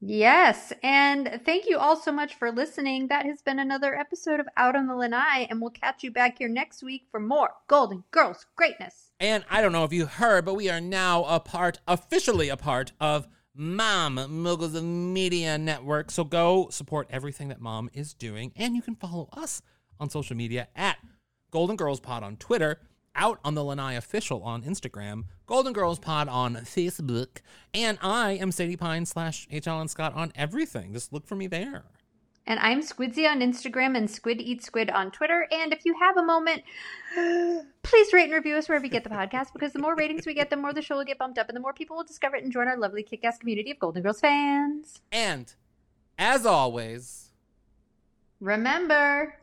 [0.00, 3.08] Yes, and thank you all so much for listening.
[3.08, 6.38] That has been another episode of Out on the Lanai, and we'll catch you back
[6.38, 9.10] here next week for more Golden Girls greatness.
[9.18, 12.56] And I don't know if you heard, but we are now a part, officially a
[12.56, 16.12] part of Mom, Moguls Media Network.
[16.12, 18.52] So go support everything that Mom is doing.
[18.54, 19.62] And you can follow us
[19.98, 20.98] on social media at
[21.50, 22.78] Golden Girls Pod on Twitter,
[23.18, 27.42] out on the Lanai Official on Instagram, Golden Girls Pod on Facebook,
[27.74, 29.68] and I am Sadie Pine slash H.
[29.68, 30.92] Alan Scott on everything.
[30.94, 31.84] Just look for me there.
[32.46, 35.46] And I'm Squidsy on Instagram and Squid Eat Squid on Twitter.
[35.52, 36.62] And if you have a moment,
[37.82, 40.32] please rate and review us wherever you get the podcast because the more ratings we
[40.32, 42.36] get, the more the show will get bumped up and the more people will discover
[42.36, 45.00] it and join our lovely kick ass community of Golden Girls fans.
[45.12, 45.52] And
[46.16, 47.28] as always,
[48.40, 49.34] Remember,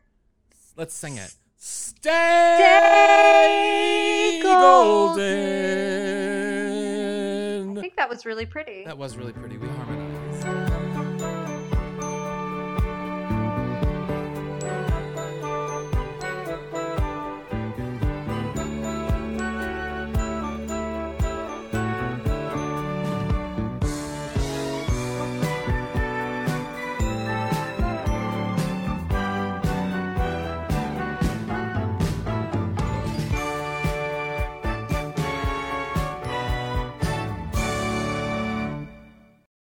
[0.78, 1.36] let's sing it.
[1.68, 5.24] Stay, Stay golden.
[7.76, 8.84] I think that was really pretty.
[8.86, 9.58] That was really pretty.
[9.58, 10.05] We harmonized.